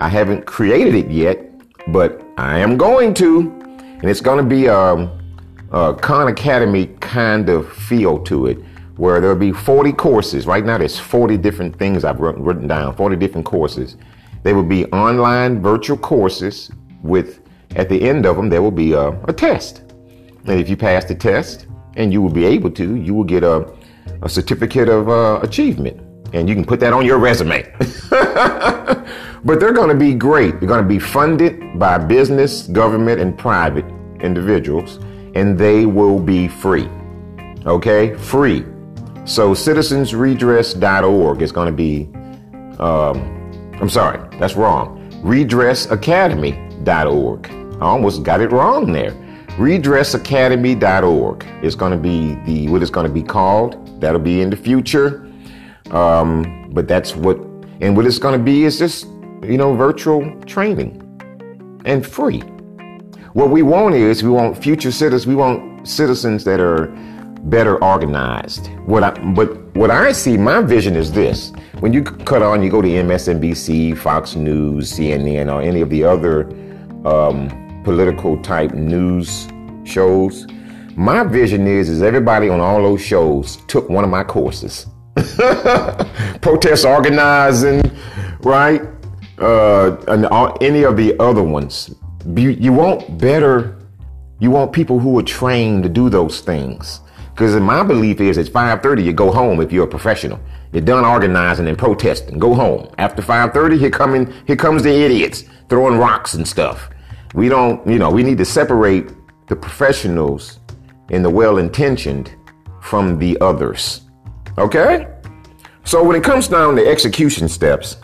I 0.00 0.08
haven't 0.08 0.46
created 0.46 0.96
it 0.96 1.12
yet, 1.12 1.48
but 1.92 2.20
I 2.36 2.58
am 2.58 2.76
going 2.76 3.14
to. 3.14 3.42
And 3.78 4.04
it's 4.06 4.20
going 4.20 4.38
to 4.38 4.42
be 4.42 4.66
a, 4.66 4.76
um, 4.76 5.46
a 5.70 5.94
Khan 5.94 6.26
Academy 6.26 6.86
kind 6.98 7.48
of 7.48 7.72
feel 7.72 8.18
to 8.24 8.46
it, 8.46 8.58
where 8.96 9.20
there'll 9.20 9.36
be 9.36 9.52
40 9.52 9.92
courses. 9.92 10.44
Right 10.44 10.64
now, 10.64 10.78
there's 10.78 10.98
40 10.98 11.36
different 11.36 11.78
things 11.78 12.04
I've 12.04 12.18
written 12.18 12.66
down, 12.66 12.96
40 12.96 13.14
different 13.14 13.46
courses. 13.46 13.96
They 14.42 14.52
will 14.52 14.64
be 14.64 14.86
online 14.86 15.62
virtual 15.62 15.98
courses 15.98 16.72
with, 17.04 17.42
at 17.76 17.88
the 17.88 18.08
end 18.08 18.26
of 18.26 18.34
them, 18.34 18.48
there 18.48 18.60
will 18.60 18.72
be 18.72 18.94
a, 18.94 19.10
a 19.26 19.32
test. 19.32 19.82
And 20.46 20.58
if 20.58 20.68
you 20.68 20.76
pass 20.76 21.04
the 21.04 21.14
test, 21.14 21.68
and 21.94 22.12
you 22.12 22.22
will 22.22 22.32
be 22.32 22.44
able 22.44 22.72
to, 22.72 22.96
you 22.96 23.14
will 23.14 23.22
get 23.22 23.44
a, 23.44 23.72
a 24.20 24.28
certificate 24.28 24.88
of 24.88 25.08
uh, 25.08 25.38
achievement 25.44 26.09
and 26.32 26.48
you 26.48 26.54
can 26.54 26.64
put 26.64 26.78
that 26.80 26.92
on 26.92 27.04
your 27.04 27.18
resume. 27.18 27.62
but 28.10 29.58
they're 29.60 29.72
going 29.72 29.88
to 29.88 29.94
be 29.94 30.14
great. 30.14 30.60
They're 30.60 30.68
going 30.68 30.82
to 30.82 30.88
be 30.88 30.98
funded 30.98 31.78
by 31.78 31.96
business, 31.98 32.66
government, 32.68 33.20
and 33.20 33.38
private 33.38 33.84
individuals, 34.20 34.98
and 35.34 35.58
they 35.58 35.86
will 35.86 36.18
be 36.18 36.48
free. 36.48 36.88
Okay? 37.66 38.14
Free. 38.14 38.64
So 39.24 39.54
citizensredress.org 39.54 41.42
is 41.42 41.52
going 41.52 41.66
to 41.66 41.72
be, 41.72 42.08
um, 42.78 43.72
I'm 43.80 43.88
sorry, 43.88 44.20
that's 44.38 44.56
wrong. 44.56 44.98
Redressacademy.org. 45.22 47.50
I 47.50 47.80
almost 47.80 48.22
got 48.22 48.40
it 48.40 48.52
wrong 48.52 48.92
there. 48.92 49.12
Redressacademy.org 49.56 51.46
is 51.62 51.74
going 51.74 51.92
to 51.92 51.98
be 51.98 52.36
the 52.46 52.68
what 52.68 52.82
it's 52.82 52.90
going 52.90 53.06
to 53.06 53.12
be 53.12 53.22
called. 53.22 54.00
That'll 54.00 54.20
be 54.20 54.40
in 54.40 54.48
the 54.50 54.56
future. 54.56 55.29
Um, 55.92 56.70
but 56.72 56.86
that's 56.86 57.16
what, 57.16 57.36
and 57.80 57.96
what 57.96 58.06
it's 58.06 58.18
going 58.18 58.38
to 58.38 58.44
be 58.44 58.64
is 58.64 58.78
just, 58.78 59.06
you 59.42 59.56
know, 59.56 59.74
virtual 59.74 60.40
training 60.42 61.02
and 61.84 62.06
free. 62.06 62.40
What 63.32 63.50
we 63.50 63.62
want 63.62 63.94
is 63.94 64.22
we 64.22 64.30
want 64.30 64.60
future 64.60 64.90
citizens, 64.90 65.26
we 65.26 65.34
want 65.34 65.86
citizens 65.86 66.44
that 66.44 66.60
are 66.60 66.86
better 67.44 67.82
organized. 67.82 68.66
What 68.86 69.04
I, 69.04 69.10
but 69.32 69.56
what 69.76 69.90
I 69.90 70.12
see, 70.12 70.36
my 70.36 70.60
vision 70.60 70.96
is 70.96 71.12
this: 71.12 71.52
when 71.78 71.92
you 71.92 72.02
cut 72.02 72.42
on, 72.42 72.62
you 72.62 72.70
go 72.70 72.82
to 72.82 72.88
MSNBC, 72.88 73.96
Fox 73.96 74.34
News, 74.34 74.92
CNN, 74.92 75.52
or 75.52 75.62
any 75.62 75.80
of 75.80 75.90
the 75.90 76.04
other 76.04 76.50
um, 77.06 77.82
political 77.84 78.40
type 78.42 78.72
news 78.72 79.48
shows. 79.84 80.46
My 80.96 81.22
vision 81.22 81.66
is 81.66 81.88
is 81.88 82.02
everybody 82.02 82.48
on 82.48 82.60
all 82.60 82.82
those 82.82 83.00
shows 83.00 83.58
took 83.68 83.88
one 83.88 84.04
of 84.04 84.10
my 84.10 84.24
courses. 84.24 84.86
Protest 86.40 86.84
organizing, 86.84 87.82
right? 88.40 88.82
Uh, 89.38 89.96
and 90.08 90.26
all, 90.26 90.56
any 90.60 90.82
of 90.82 90.96
the 90.96 91.18
other 91.20 91.42
ones. 91.42 91.94
You, 92.36 92.50
you 92.50 92.72
want 92.72 93.18
better, 93.18 93.78
you 94.38 94.50
want 94.50 94.72
people 94.72 94.98
who 94.98 95.18
are 95.18 95.22
trained 95.22 95.82
to 95.84 95.88
do 95.88 96.10
those 96.10 96.40
things. 96.40 97.00
Because 97.30 97.56
my 97.56 97.82
belief 97.82 98.20
is 98.20 98.36
at 98.36 98.46
5.30, 98.46 99.04
you 99.04 99.12
go 99.12 99.32
home 99.32 99.60
if 99.60 99.72
you're 99.72 99.84
a 99.84 99.88
professional. 99.88 100.38
You're 100.72 100.82
done 100.82 101.04
organizing 101.04 101.66
and 101.68 101.78
protesting. 101.78 102.38
Go 102.38 102.54
home. 102.54 102.92
After 102.98 103.22
5.30, 103.22 103.78
here, 103.78 103.90
coming, 103.90 104.32
here 104.46 104.56
comes 104.56 104.82
the 104.82 104.92
idiots 104.92 105.44
throwing 105.68 105.98
rocks 105.98 106.34
and 106.34 106.46
stuff. 106.46 106.90
We 107.34 107.48
don't, 107.48 107.86
you 107.86 107.98
know, 107.98 108.10
we 108.10 108.22
need 108.22 108.38
to 108.38 108.44
separate 108.44 109.08
the 109.48 109.56
professionals 109.56 110.58
and 111.10 111.24
the 111.24 111.30
well-intentioned 111.30 112.34
from 112.82 113.18
the 113.18 113.38
others. 113.40 114.02
Okay? 114.60 115.08
So 115.84 116.04
when 116.04 116.14
it 116.14 116.22
comes 116.22 116.46
down 116.46 116.76
to 116.76 116.86
execution 116.86 117.48
steps, 117.48 117.96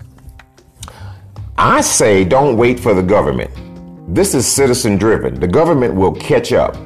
I 1.58 1.82
say 1.82 2.24
don't 2.24 2.56
wait 2.56 2.80
for 2.80 2.94
the 2.94 3.02
government. 3.02 3.50
This 4.14 4.34
is 4.34 4.46
citizen 4.46 4.96
driven. 4.96 5.38
The 5.38 5.46
government 5.46 5.94
will 5.94 6.14
catch 6.14 6.54
up. 6.54 6.76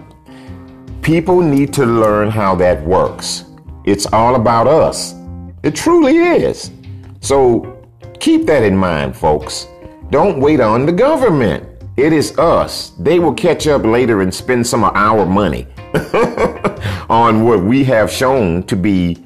People 1.03 1.41
need 1.41 1.73
to 1.75 1.87
learn 1.87 2.31
how 2.31 2.57
that 2.57 2.85
works. 2.85 3.45
It's 3.85 4.07
all 4.07 4.35
about 4.35 4.67
us. 4.67 5.15
It 5.63 5.77
truly 5.77 6.17
is. 6.17 6.73
So 7.21 7.87
keep 8.19 8.47
that 8.47 8.65
in 8.65 8.77
mind, 8.77 9.17
folks. 9.17 9.69
Don't 10.11 10.41
wait 10.41 10.59
on 10.59 10.85
the 10.85 10.93
government. 10.93 11.65
It 11.97 12.13
is 12.13 12.37
us. 12.39 12.91
They 12.99 13.21
will 13.21 13.35
catch 13.35 13.69
up 13.69 13.85
later 13.85 14.23
and 14.23 14.35
spend 14.35 14.67
some 14.67 14.83
of 14.83 14.97
our 14.97 15.25
money 15.25 15.69
on 17.09 17.45
what 17.45 17.63
we 17.63 17.85
have 17.85 18.11
shown 18.11 18.65
to 18.65 18.75
be 18.75 19.17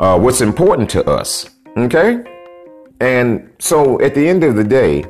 uh, 0.00 0.18
what's 0.18 0.40
important 0.40 0.90
to 0.90 1.08
us. 1.08 1.50
Okay? 1.76 2.24
And 3.00 3.52
so 3.58 4.00
at 4.00 4.14
the 4.14 4.28
end 4.28 4.44
of 4.44 4.54
the 4.54 4.64
day, 4.64 5.04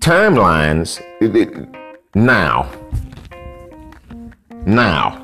timelines, 0.00 1.00
it, 1.20 1.36
it, 1.36 1.68
now, 2.14 2.70
now, 4.66 5.20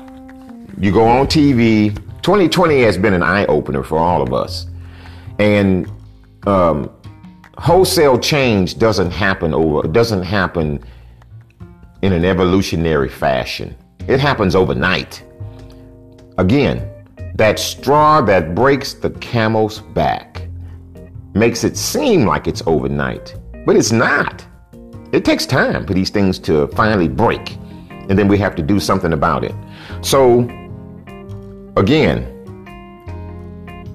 you 0.79 0.91
go 0.91 1.07
on 1.07 1.27
TV. 1.27 1.95
2020 2.21 2.81
has 2.81 2.97
been 2.97 3.13
an 3.13 3.23
eye 3.23 3.45
opener 3.45 3.83
for 3.83 3.97
all 3.97 4.21
of 4.21 4.33
us. 4.33 4.67
And 5.39 5.91
um, 6.47 6.89
wholesale 7.57 8.17
change 8.17 8.77
doesn't 8.77 9.11
happen 9.11 9.53
over, 9.53 9.87
doesn't 9.87 10.23
happen 10.23 10.83
in 12.01 12.13
an 12.13 12.25
evolutionary 12.25 13.09
fashion. 13.09 13.75
It 14.07 14.19
happens 14.19 14.55
overnight. 14.55 15.23
Again, 16.37 16.89
that 17.35 17.59
straw 17.59 18.21
that 18.21 18.53
breaks 18.55 18.93
the 18.93 19.09
camel's 19.09 19.79
back 19.79 20.47
makes 21.33 21.63
it 21.63 21.77
seem 21.77 22.25
like 22.25 22.47
it's 22.47 22.61
overnight, 22.65 23.35
but 23.65 23.75
it's 23.75 23.91
not. 23.91 24.45
It 25.11 25.25
takes 25.25 25.45
time 25.45 25.85
for 25.85 25.93
these 25.93 26.09
things 26.09 26.39
to 26.39 26.67
finally 26.69 27.07
break, 27.07 27.57
and 27.89 28.17
then 28.17 28.27
we 28.27 28.37
have 28.37 28.55
to 28.55 28.61
do 28.61 28.79
something 28.79 29.13
about 29.13 29.43
it. 29.43 29.55
So, 30.01 30.41
again, 31.77 32.27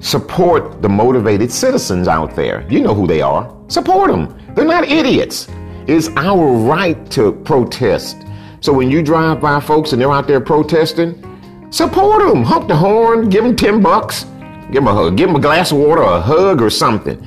support 0.00 0.82
the 0.82 0.88
motivated 0.88 1.50
citizens 1.50 2.08
out 2.08 2.34
there. 2.36 2.66
You 2.70 2.80
know 2.80 2.94
who 2.94 3.06
they 3.06 3.20
are. 3.20 3.54
Support 3.68 4.10
them. 4.10 4.54
They're 4.54 4.64
not 4.64 4.84
idiots. 4.84 5.48
It's 5.86 6.08
our 6.16 6.52
right 6.52 7.10
to 7.12 7.32
protest. 7.32 8.16
So 8.60 8.72
when 8.72 8.90
you 8.90 9.02
drive 9.02 9.40
by 9.40 9.60
folks 9.60 9.92
and 9.92 10.00
they're 10.00 10.12
out 10.12 10.26
there 10.26 10.40
protesting, 10.40 11.22
support 11.70 12.22
them. 12.22 12.44
Hump 12.44 12.68
the 12.68 12.76
horn, 12.76 13.28
give 13.28 13.44
them 13.44 13.56
10 13.56 13.82
bucks, 13.82 14.24
give 14.72 14.74
them 14.74 14.88
a 14.88 14.94
hug, 14.94 15.16
give 15.16 15.28
them 15.28 15.36
a 15.36 15.40
glass 15.40 15.72
of 15.72 15.78
water, 15.78 16.02
a 16.02 16.20
hug 16.20 16.62
or 16.62 16.70
something. 16.70 17.26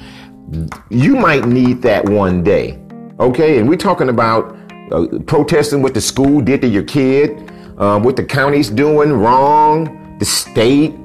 You 0.89 1.15
might 1.15 1.45
need 1.45 1.81
that 1.83 2.07
one 2.07 2.43
day. 2.43 2.79
Okay, 3.19 3.59
and 3.59 3.67
we're 3.67 3.77
talking 3.77 4.09
about 4.09 4.55
uh, 4.91 5.19
protesting 5.27 5.81
what 5.81 5.93
the 5.93 6.01
school 6.01 6.41
did 6.41 6.61
to 6.61 6.67
your 6.67 6.83
kid, 6.83 7.51
uh, 7.77 7.99
what 7.99 8.15
the 8.15 8.23
county's 8.23 8.69
doing 8.69 9.11
wrong, 9.11 10.17
the 10.19 10.25
state, 10.25 10.95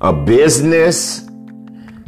a 0.00 0.12
business. 0.12 1.28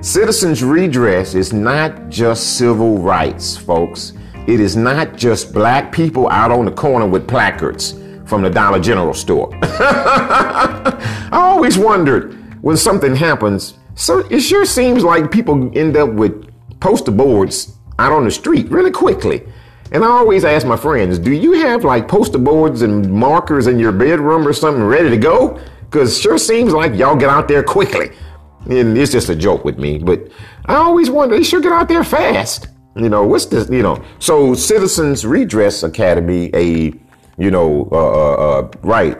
Citizens 0.02 0.62
redress 0.62 1.34
is 1.34 1.52
not 1.52 2.10
just 2.10 2.58
civil 2.58 2.98
rights, 2.98 3.56
folks. 3.56 4.12
It 4.46 4.60
is 4.60 4.76
not 4.76 5.16
just 5.16 5.54
black 5.54 5.90
people 5.90 6.28
out 6.28 6.50
on 6.50 6.66
the 6.66 6.72
corner 6.72 7.06
with 7.06 7.26
placards 7.26 7.94
from 8.26 8.42
the 8.42 8.50
Dollar 8.50 8.80
General 8.80 9.14
store. 9.14 9.50
I 9.62 11.28
always 11.32 11.78
wondered 11.78 12.62
when 12.62 12.76
something 12.76 13.14
happens, 13.14 13.74
so 13.94 14.18
it 14.30 14.40
sure 14.40 14.64
seems 14.64 15.04
like 15.04 15.30
people 15.30 15.70
end 15.76 15.96
up 15.96 16.10
with 16.10 16.50
poster 16.80 17.10
boards 17.10 17.76
out 17.98 18.12
on 18.12 18.24
the 18.24 18.30
street 18.30 18.68
really 18.70 18.90
quickly. 18.90 19.42
And 19.92 20.04
I 20.04 20.08
always 20.08 20.44
ask 20.44 20.66
my 20.66 20.76
friends, 20.76 21.18
do 21.18 21.32
you 21.32 21.52
have 21.52 21.84
like 21.84 22.08
poster 22.08 22.38
boards 22.38 22.82
and 22.82 23.12
markers 23.12 23.66
in 23.66 23.78
your 23.78 23.92
bedroom 23.92 24.46
or 24.46 24.52
something 24.52 24.82
ready 24.82 25.10
to 25.10 25.16
go? 25.16 25.60
Because 25.84 26.20
sure 26.20 26.38
seems 26.38 26.72
like 26.72 26.94
y'all 26.94 27.16
get 27.16 27.28
out 27.28 27.46
there 27.46 27.62
quickly. 27.62 28.10
And 28.68 28.96
it's 28.96 29.12
just 29.12 29.28
a 29.28 29.37
joke 29.37 29.64
with 29.64 29.78
me, 29.78 29.98
but 29.98 30.30
I 30.66 30.76
always 30.76 31.10
wonder, 31.10 31.37
they 31.37 31.44
sure 31.44 31.60
get 31.60 31.72
out 31.72 31.88
there 31.88 32.02
fast. 32.02 32.68
You 32.96 33.08
know, 33.08 33.26
what's 33.26 33.46
this, 33.46 33.68
you 33.68 33.82
know? 33.82 34.02
So 34.18 34.54
Citizens 34.54 35.26
Redress 35.26 35.82
Academy, 35.82 36.50
a, 36.54 36.92
you 37.38 37.51
know, 37.51 37.88
uh, 37.92 37.97
uh, 37.97 38.35
uh 38.35 38.70
right, 38.83 39.18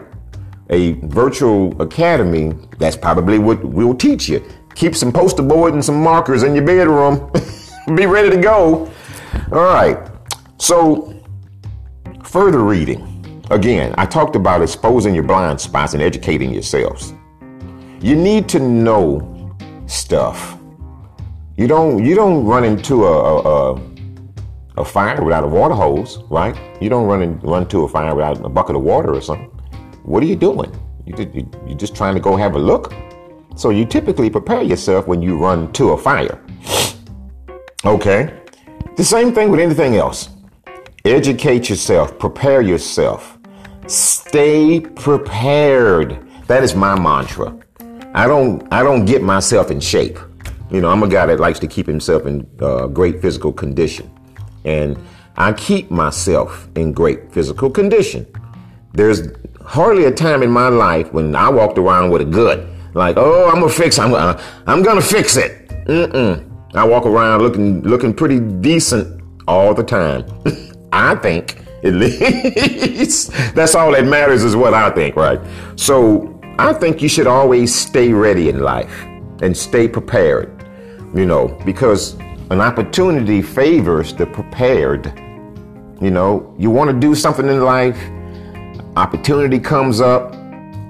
a 0.69 0.93
virtual 1.05 1.79
academy, 1.81 2.53
that's 2.79 2.97
probably 2.97 3.39
what 3.39 3.63
we'll 3.63 3.95
teach 3.95 4.27
you. 4.27 4.43
Keep 4.75 4.95
some 4.95 5.11
poster 5.11 5.43
board 5.43 5.73
and 5.73 5.83
some 5.83 6.01
markers 6.01 6.43
in 6.43 6.55
your 6.55 6.65
bedroom. 6.65 7.31
Be 7.95 8.05
ready 8.05 8.29
to 8.29 8.37
go. 8.37 8.91
All 9.51 9.63
right. 9.63 9.97
So, 10.57 11.13
further 12.23 12.63
reading. 12.63 13.11
Again, 13.51 13.93
I 13.97 14.05
talked 14.05 14.35
about 14.35 14.61
exposing 14.61 15.13
your 15.13 15.23
blind 15.23 15.61
spots 15.61 15.93
and 15.93 16.01
educating 16.01 16.51
yourselves. 16.51 17.13
You 18.01 18.15
need 18.15 18.49
to 18.49 18.59
know 18.59 19.55
stuff. 19.85 20.57
You 21.57 21.67
don't 21.67 22.03
you 22.03 22.15
don't 22.15 22.43
run 22.43 22.63
into 22.63 23.05
a 23.05 23.11
a, 23.11 23.73
a 23.75 23.94
fire 24.83 25.23
without 25.23 25.43
a 25.43 25.47
water 25.47 25.75
hose, 25.75 26.17
right? 26.29 26.57
You 26.81 26.89
don't 26.89 27.05
run 27.05 27.21
and 27.21 27.41
run 27.43 27.67
to 27.69 27.83
a 27.83 27.87
fire 27.87 28.13
without 28.13 28.43
a 28.43 28.49
bucket 28.49 28.75
of 28.75 28.81
water 28.81 29.13
or 29.13 29.21
something. 29.21 29.47
What 30.03 30.21
are 30.23 30.25
you 30.25 30.35
doing? 30.35 30.69
You, 31.05 31.15
you're 31.65 31.77
just 31.77 31.95
trying 31.95 32.15
to 32.15 32.19
go 32.19 32.35
have 32.35 32.55
a 32.55 32.59
look. 32.59 32.93
So 33.55 33.69
you 33.69 33.85
typically 33.85 34.29
prepare 34.29 34.63
yourself 34.63 35.07
when 35.07 35.21
you 35.21 35.37
run 35.37 35.71
to 35.73 35.91
a 35.91 35.97
fire. 35.97 36.41
Okay? 37.85 38.41
The 38.97 39.03
same 39.03 39.31
thing 39.31 39.51
with 39.51 39.59
anything 39.59 39.95
else. 39.95 40.29
Educate 41.05 41.69
yourself, 41.69 42.17
prepare 42.17 42.63
yourself. 42.63 43.37
Stay 43.85 44.79
prepared. 44.79 46.25
That 46.47 46.63
is 46.63 46.73
my 46.73 46.99
mantra. 46.99 47.55
I 48.15 48.25
don't 48.25 48.67
I 48.73 48.81
don't 48.81 49.05
get 49.05 49.21
myself 49.21 49.69
in 49.69 49.79
shape. 49.79 50.17
You 50.71 50.81
know, 50.81 50.89
I'm 50.89 51.03
a 51.03 51.07
guy 51.07 51.27
that 51.27 51.39
likes 51.39 51.59
to 51.59 51.67
keep 51.67 51.85
himself 51.85 52.25
in 52.25 52.49
uh, 52.59 52.87
great 52.87 53.21
physical 53.21 53.53
condition. 53.53 54.09
And 54.65 54.97
I 55.37 55.53
keep 55.53 55.91
myself 55.91 56.67
in 56.75 56.91
great 56.91 57.31
physical 57.31 57.69
condition. 57.69 58.25
There's 58.93 59.21
hardly 59.63 60.05
a 60.05 60.11
time 60.11 60.43
in 60.43 60.49
my 60.49 60.69
life 60.69 61.11
when 61.13 61.35
I 61.35 61.49
walked 61.49 61.77
around 61.77 62.11
with 62.11 62.21
a 62.21 62.25
gut, 62.25 62.65
like, 62.93 63.17
oh, 63.17 63.47
I'm 63.47 63.59
gonna 63.59 63.69
fix, 63.69 63.99
I'm, 63.99 64.13
uh, 64.13 64.41
I'm 64.67 64.83
gonna 64.83 65.01
fix 65.01 65.37
it. 65.37 65.67
Mm-mm. 65.85 66.51
I 66.73 66.83
walk 66.83 67.05
around 67.05 67.41
looking 67.41 67.81
looking 67.83 68.13
pretty 68.13 68.39
decent 68.39 69.21
all 69.47 69.73
the 69.73 69.83
time. 69.83 70.25
I 70.91 71.15
think 71.15 71.61
at 71.83 71.93
least 71.93 73.31
that's 73.55 73.75
all 73.75 73.91
that 73.91 74.05
matters 74.05 74.43
is 74.43 74.55
what 74.55 74.73
I 74.73 74.89
think, 74.89 75.15
right? 75.15 75.39
So 75.75 76.39
I 76.57 76.73
think 76.73 77.01
you 77.01 77.09
should 77.09 77.27
always 77.27 77.73
stay 77.73 78.11
ready 78.11 78.49
in 78.49 78.59
life 78.59 79.03
and 79.41 79.55
stay 79.55 79.87
prepared. 79.87 80.51
You 81.13 81.25
know, 81.25 81.47
because 81.65 82.17
an 82.51 82.61
opportunity 82.61 83.41
favors 83.41 84.13
the 84.13 84.25
prepared. 84.25 85.11
You 85.99 86.11
know, 86.11 86.53
you 86.59 86.69
want 86.69 86.91
to 86.91 86.99
do 86.99 87.15
something 87.15 87.47
in 87.47 87.61
life, 87.61 87.99
opportunity 88.95 89.59
comes 89.59 89.99
up. 90.01 90.33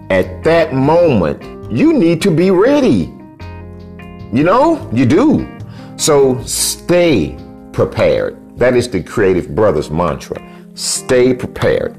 At 0.09 0.43
that 0.43 0.73
moment, 0.73 1.71
you 1.71 1.93
need 1.93 2.21
to 2.23 2.31
be 2.31 2.51
ready. 2.51 3.11
You 4.33 4.43
know, 4.43 4.89
you 4.93 5.05
do. 5.05 5.47
So 5.95 6.41
stay 6.43 7.37
prepared. 7.71 8.37
That 8.57 8.75
is 8.75 8.89
the 8.89 9.01
Creative 9.01 9.55
Brothers 9.55 9.89
mantra. 9.89 10.37
Stay 10.75 11.33
prepared. 11.33 11.97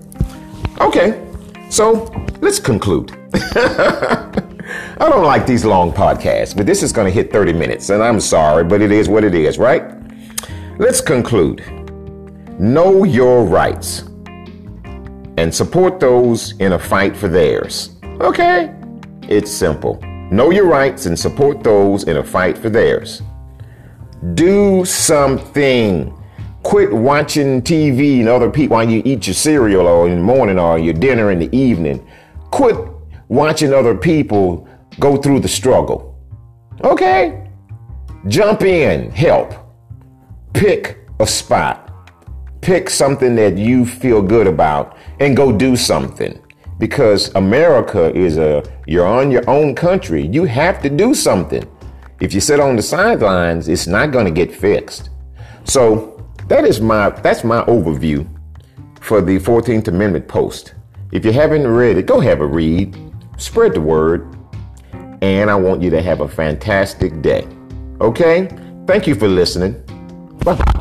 Okay, 0.81 1.23
So 1.71 2.05
let's 2.40 2.61
conclude. 2.61 3.11
I 4.98 5.09
don't 5.09 5.24
like 5.24 5.46
these 5.46 5.64
long 5.64 5.92
podcasts, 5.92 6.57
but 6.57 6.66
this 6.66 6.83
is 6.83 6.92
going 6.92 7.07
to 7.07 7.11
hit 7.12 7.33
30 7.33 7.52
minutes, 7.52 7.90
and 7.90 8.02
I'm 8.02 8.20
sorry, 8.20 8.64
but 8.64 8.83
it 8.83 8.90
is 8.90 9.09
what 9.09 9.24
it 9.24 9.35
is, 9.35 9.59
right? 9.59 9.85
Let's 10.79 11.00
conclude. 11.00 11.62
Know 12.59 13.05
your 13.05 13.44
rights 13.44 14.05
and 15.38 15.55
support 15.55 16.00
those 16.00 16.52
in 16.59 16.72
a 16.72 16.79
fight 16.79 17.16
for 17.16 17.29
theirs. 17.29 17.96
Okay? 18.20 18.74
It's 19.29 19.50
simple. 19.50 20.00
Know 20.31 20.50
your 20.50 20.66
rights 20.66 21.07
and 21.07 21.18
support 21.18 21.62
those 21.62 22.05
in 22.05 22.16
a 22.16 22.24
fight 22.24 22.59
for 22.59 22.70
theirs. 22.70 23.22
Do 24.35 24.85
something. 24.85 26.12
Quit 26.62 26.92
watching 26.92 27.62
TV 27.62 28.20
and 28.20 28.29
other 28.29 28.50
people 28.50 28.76
while 28.76 28.88
you 28.88 29.02
eat 29.05 29.26
your 29.26 29.35
cereal 29.35 29.87
or 29.87 30.09
in 30.09 30.16
the 30.16 30.22
morning 30.22 30.59
or 30.59 30.79
your 30.79 30.94
dinner 30.94 31.31
in 31.31 31.38
the 31.38 31.55
evening. 31.57 32.05
Quit 32.50 32.76
watching 33.29 33.73
other 33.73 33.95
people 33.95 34.69
go 34.99 35.17
through 35.17 35.41
the 35.41 35.49
struggle. 35.49 36.19
Okay? 36.85 37.49
Jump 38.29 38.62
in, 38.62 39.11
help. 39.11 39.55
Pick 40.53 40.99
a 41.21 41.27
spot. 41.27 41.83
Pick 42.61 42.91
something 42.91 43.37
that 43.37 43.57
you 43.57 43.87
feel 43.87 44.23
good 44.23 44.47
about 44.47 44.97
and 45.21 45.37
go 45.37 45.53
do 45.53 45.77
something. 45.77 46.43
Because 46.79 47.35
America 47.35 48.15
is 48.15 48.37
a, 48.37 48.62
you're 48.87 49.07
on 49.07 49.31
your 49.31 49.49
own 49.49 49.75
country. 49.75 50.27
You 50.27 50.45
have 50.45 50.83
to 50.83 50.91
do 50.91 51.15
something. 51.15 51.65
If 52.21 52.35
you 52.35 52.41
sit 52.41 52.61
on 52.61 52.77
the 52.77 52.83
sidelines, 52.83 53.69
it's 53.69 53.87
not 53.87 54.11
going 54.11 54.25
to 54.25 54.31
get 54.31 54.55
fixed. 54.55 55.11
So 55.65 56.27
that 56.49 56.65
is 56.65 56.81
my, 56.81 57.11
that's 57.11 57.45
my 57.45 57.62
overview 57.65 58.29
for 59.01 59.21
the 59.21 59.39
14th 59.39 59.89
Amendment 59.89 60.27
post. 60.27 60.75
If 61.12 61.25
you 61.25 61.33
haven't 61.33 61.67
read 61.67 61.97
it, 61.97 62.07
go 62.07 62.21
have 62.21 62.41
a 62.41 62.47
read, 62.47 62.97
spread 63.37 63.75
the 63.75 63.81
word, 63.81 64.37
and 65.22 65.51
I 65.51 65.55
want 65.55 65.83
you 65.83 65.90
to 65.90 66.03
have 66.03 66.20
a 66.20 66.29
fantastic 66.29 67.22
day. 67.22 67.46
Okay? 68.01 68.49
Thank 68.87 69.07
you 69.07 69.14
for 69.14 69.29
listening. 69.29 69.83
Bye. 70.44 70.76